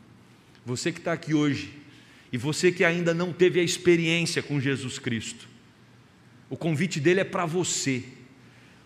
você 0.67 0.91
que 0.91 0.99
está 0.99 1.13
aqui 1.13 1.33
hoje, 1.33 1.71
e 2.29 2.37
você 2.37 2.73
que 2.73 2.83
ainda 2.83 3.13
não 3.13 3.31
teve 3.31 3.57
a 3.57 3.63
experiência 3.63 4.43
com 4.43 4.59
Jesus 4.59 4.99
Cristo, 4.99 5.47
o 6.49 6.57
convite 6.57 6.99
dele 6.99 7.21
é 7.21 7.23
para 7.23 7.45
você. 7.45 8.03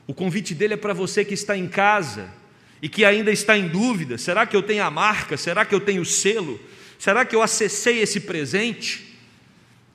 O 0.06 0.14
convite 0.14 0.54
dele 0.54 0.76
é 0.76 0.78
para 0.78 0.94
você 0.94 1.26
que 1.26 1.34
está 1.34 1.58
em 1.58 1.68
casa 1.68 2.32
e 2.82 2.88
que 2.88 3.04
ainda 3.04 3.32
está 3.32 3.58
em 3.58 3.68
dúvida: 3.68 4.18
será 4.20 4.46
que 4.46 4.56
eu 4.56 4.62
tenho 4.62 4.84
a 4.84 4.92
marca? 4.92 5.38
Será 5.38 5.66
que 5.66 5.74
eu 5.74 5.80
tenho 5.80 6.04
o 6.04 6.06
selo? 6.06 6.60
Será 7.00 7.26
que 7.26 7.36
eu 7.36 7.42
acessei 7.42 8.00
esse 8.00 8.20
presente? 8.20 9.11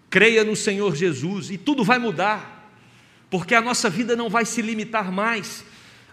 Creia 0.08 0.44
no 0.44 0.56
Senhor 0.56 0.94
Jesus 0.94 1.50
e 1.50 1.58
tudo 1.58 1.84
vai 1.84 1.98
mudar, 1.98 2.72
porque 3.28 3.54
a 3.54 3.60
nossa 3.60 3.90
vida 3.90 4.14
não 4.14 4.28
vai 4.28 4.44
se 4.44 4.62
limitar 4.62 5.10
mais 5.10 5.64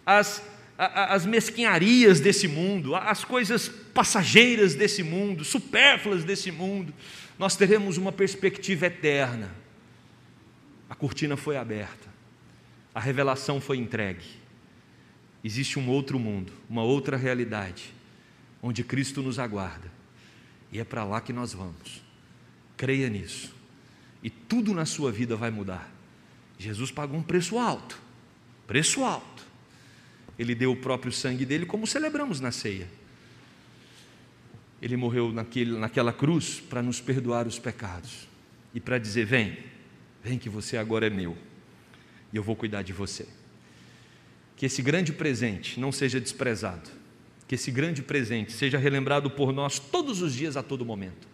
às 0.06 0.42
as 0.78 1.26
mesquinharias 1.26 2.20
desse 2.20 2.48
mundo, 2.48 2.96
as 2.96 3.24
coisas 3.24 3.70
passageiras 3.70 4.74
desse 4.74 5.04
mundo, 5.04 5.44
supérfluas 5.44 6.24
desse 6.24 6.52
mundo, 6.52 6.94
nós 7.38 7.56
teremos 7.56 7.98
uma 7.98 8.12
perspectiva 8.12 8.88
eterna. 8.88 9.54
A 10.90 10.96
cortina 10.96 11.38
foi 11.38 11.58
aberta, 11.58 12.08
a 12.94 13.00
revelação 13.00 13.62
foi 13.62 13.78
entregue. 13.78 14.26
Existe 15.44 15.78
um 15.78 15.90
outro 15.90 16.18
mundo, 16.18 16.52
uma 16.70 16.84
outra 16.84 17.18
realidade, 17.18 17.94
onde 18.62 18.84
Cristo 18.84 19.22
nos 19.22 19.38
aguarda, 19.38 19.92
e 20.72 20.80
é 20.80 20.84
para 20.84 21.04
lá 21.04 21.22
que 21.22 21.34
nós 21.34 21.54
vamos. 21.54 22.04
Creia 22.76 23.10
nisso, 23.10 23.54
e 24.24 24.30
tudo 24.30 24.74
na 24.74 24.86
sua 24.86 25.12
vida 25.12 25.36
vai 25.36 25.52
mudar. 25.52 25.92
Jesus 26.58 26.90
pagou 26.90 27.20
um 27.20 27.24
preço 27.24 27.60
alto, 27.60 28.02
preço 28.66 29.04
alto 29.04 29.34
ele 30.38 30.56
deu 30.56 30.72
o 30.72 30.76
próprio 30.76 31.12
sangue 31.12 31.46
dele, 31.46 31.66
como 31.66 31.86
celebramos 31.86 32.40
na 32.40 32.52
ceia. 32.52 32.88
Ele 34.82 34.98
morreu 34.98 35.32
naquele, 35.32 35.78
naquela 35.78 36.12
cruz 36.12 36.60
para 36.60 36.82
nos 36.82 37.00
perdoar 37.00 37.48
os 37.48 37.60
pecados 37.60 38.28
e 38.74 38.80
para 38.80 38.98
dizer: 38.98 39.26
Vem, 39.26 39.58
vem 40.24 40.38
que 40.38 40.50
você 40.50 40.76
agora 40.76 41.08
é 41.08 41.10
meu 41.10 41.38
e 42.32 42.38
eu 42.38 42.44
vou 42.44 42.56
cuidar 42.56 42.82
de 42.82 42.92
você. 42.92 43.28
Que 44.58 44.66
esse 44.66 44.82
grande 44.82 45.14
presente 45.14 45.80
não 45.80 45.92
seja 45.92 46.20
desprezado, 46.20 46.90
que 47.48 47.56
esse 47.56 47.72
grande 47.72 48.02
presente 48.02 48.52
seja 48.52 48.78
relembrado 48.78 49.30
por 49.30 49.54
nós 49.54 49.80
todos 49.80 50.22
os 50.22 50.34
dias, 50.34 50.58
a 50.58 50.64
todo 50.64 50.84
momento. 50.84 51.28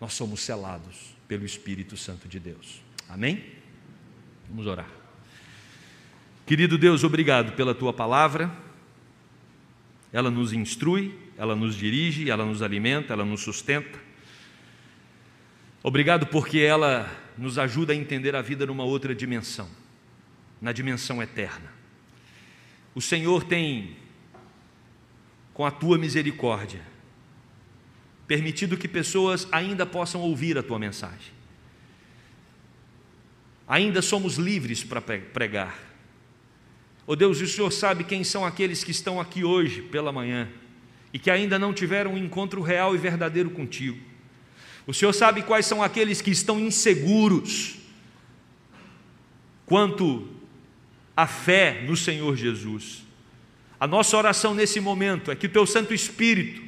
Nós 0.00 0.14
somos 0.14 0.40
selados 0.40 1.13
pelo 1.26 1.44
Espírito 1.44 1.96
Santo 1.96 2.28
de 2.28 2.38
Deus. 2.38 2.82
Amém? 3.08 3.44
Vamos 4.48 4.66
orar. 4.66 4.88
Querido 6.46 6.76
Deus, 6.76 7.04
obrigado 7.04 7.52
pela 7.52 7.74
tua 7.74 7.92
palavra. 7.92 8.54
Ela 10.12 10.30
nos 10.30 10.52
instrui, 10.52 11.18
ela 11.36 11.56
nos 11.56 11.74
dirige, 11.74 12.30
ela 12.30 12.44
nos 12.44 12.62
alimenta, 12.62 13.12
ela 13.12 13.24
nos 13.24 13.40
sustenta. 13.40 13.98
Obrigado 15.82 16.26
porque 16.26 16.58
ela 16.58 17.10
nos 17.36 17.58
ajuda 17.58 17.92
a 17.92 17.96
entender 17.96 18.36
a 18.36 18.42
vida 18.42 18.64
numa 18.66 18.84
outra 18.84 19.14
dimensão, 19.14 19.68
na 20.60 20.72
dimensão 20.72 21.22
eterna. 21.22 21.72
O 22.94 23.00
Senhor 23.00 23.44
tem, 23.44 23.96
com 25.52 25.66
a 25.66 25.70
tua 25.70 25.98
misericórdia, 25.98 26.80
permitido 28.26 28.76
que 28.76 28.88
pessoas 28.88 29.46
ainda 29.52 29.84
possam 29.84 30.20
ouvir 30.20 30.56
a 30.56 30.62
tua 30.62 30.78
mensagem. 30.78 31.32
Ainda 33.66 34.02
somos 34.02 34.36
livres 34.36 34.84
para 34.84 35.00
pregar 35.00 35.94
Oh 37.06 37.14
Deus, 37.14 37.40
o 37.40 37.46
Senhor 37.46 37.70
sabe 37.70 38.02
quem 38.02 38.24
são 38.24 38.46
aqueles 38.46 38.82
que 38.82 38.90
estão 38.90 39.20
aqui 39.20 39.44
hoje 39.44 39.82
pela 39.82 40.10
manhã 40.10 40.48
e 41.12 41.18
que 41.18 41.30
ainda 41.30 41.58
não 41.58 41.72
tiveram 41.72 42.14
um 42.14 42.18
encontro 42.18 42.62
real 42.62 42.94
e 42.94 42.98
verdadeiro 42.98 43.50
contigo. 43.50 43.98
O 44.86 44.94
Senhor 44.94 45.12
sabe 45.12 45.42
quais 45.42 45.66
são 45.66 45.82
aqueles 45.82 46.22
que 46.22 46.30
estão 46.30 46.58
inseguros 46.58 47.76
quanto 49.66 50.28
à 51.14 51.26
fé 51.26 51.82
no 51.86 51.96
Senhor 51.96 52.36
Jesus. 52.36 53.04
A 53.78 53.86
nossa 53.86 54.16
oração 54.16 54.54
nesse 54.54 54.80
momento 54.80 55.30
é 55.30 55.36
que 55.36 55.46
o 55.46 55.50
Teu 55.50 55.66
Santo 55.66 55.92
Espírito 55.92 56.63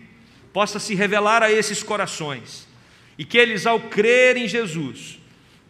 possa 0.57 0.79
se 0.79 0.95
revelar 0.95 1.42
a 1.42 1.53
esses 1.53 1.83
corações 1.83 2.66
e 3.19 3.27
que 3.27 3.37
eles, 3.37 3.66
ao 3.66 3.79
crer 3.79 4.38
em 4.38 4.49
Jesus, 4.49 5.19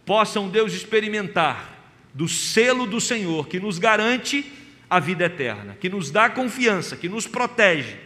possam, 0.04 0.48
Deus, 0.48 0.72
experimentar 0.72 1.76
do 2.14 2.28
selo 2.28 2.86
do 2.86 3.00
Senhor 3.00 3.48
que 3.48 3.58
nos 3.58 3.80
garante 3.80 4.48
a 4.88 5.00
vida 5.00 5.24
eterna, 5.24 5.76
que 5.80 5.88
nos 5.88 6.12
dá 6.12 6.30
confiança, 6.30 6.96
que 6.96 7.08
nos 7.08 7.26
protege 7.26 7.96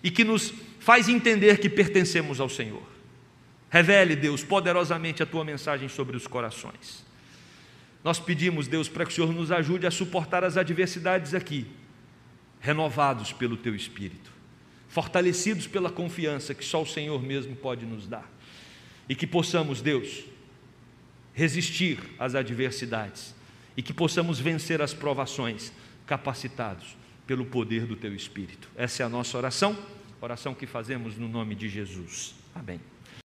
e 0.00 0.08
que 0.08 0.22
nos 0.22 0.54
faz 0.78 1.08
entender 1.08 1.58
que 1.58 1.68
pertencemos 1.68 2.38
ao 2.38 2.48
Senhor. 2.48 2.86
Revele, 3.68 4.14
Deus, 4.14 4.44
poderosamente 4.44 5.24
a 5.24 5.26
tua 5.26 5.44
mensagem 5.44 5.88
sobre 5.88 6.16
os 6.16 6.28
corações. 6.28 7.04
Nós 8.04 8.20
pedimos, 8.20 8.68
Deus, 8.68 8.88
para 8.88 9.04
que 9.04 9.10
o 9.10 9.14
Senhor 9.16 9.32
nos 9.32 9.50
ajude 9.50 9.88
a 9.88 9.90
suportar 9.90 10.44
as 10.44 10.56
adversidades 10.56 11.34
aqui, 11.34 11.66
renovados 12.60 13.32
pelo 13.32 13.56
teu 13.56 13.74
Espírito, 13.74 14.35
fortalecidos 14.96 15.66
pela 15.66 15.90
confiança 15.90 16.54
que 16.54 16.64
só 16.64 16.80
o 16.80 16.86
Senhor 16.86 17.22
mesmo 17.22 17.54
pode 17.54 17.84
nos 17.84 18.08
dar, 18.08 18.26
e 19.06 19.14
que 19.14 19.26
possamos, 19.26 19.82
Deus, 19.82 20.24
resistir 21.34 21.98
às 22.18 22.34
adversidades 22.34 23.34
e 23.76 23.82
que 23.82 23.92
possamos 23.92 24.38
vencer 24.40 24.80
as 24.80 24.94
provações, 24.94 25.70
capacitados 26.06 26.96
pelo 27.26 27.44
poder 27.44 27.84
do 27.84 27.94
Teu 27.94 28.14
Espírito. 28.14 28.70
Essa 28.74 29.02
é 29.02 29.06
a 29.06 29.08
nossa 29.10 29.36
oração, 29.36 29.76
oração 30.18 30.54
que 30.54 30.66
fazemos 30.66 31.18
no 31.18 31.28
nome 31.28 31.54
de 31.54 31.68
Jesus. 31.68 32.34
Amém. 32.54 32.80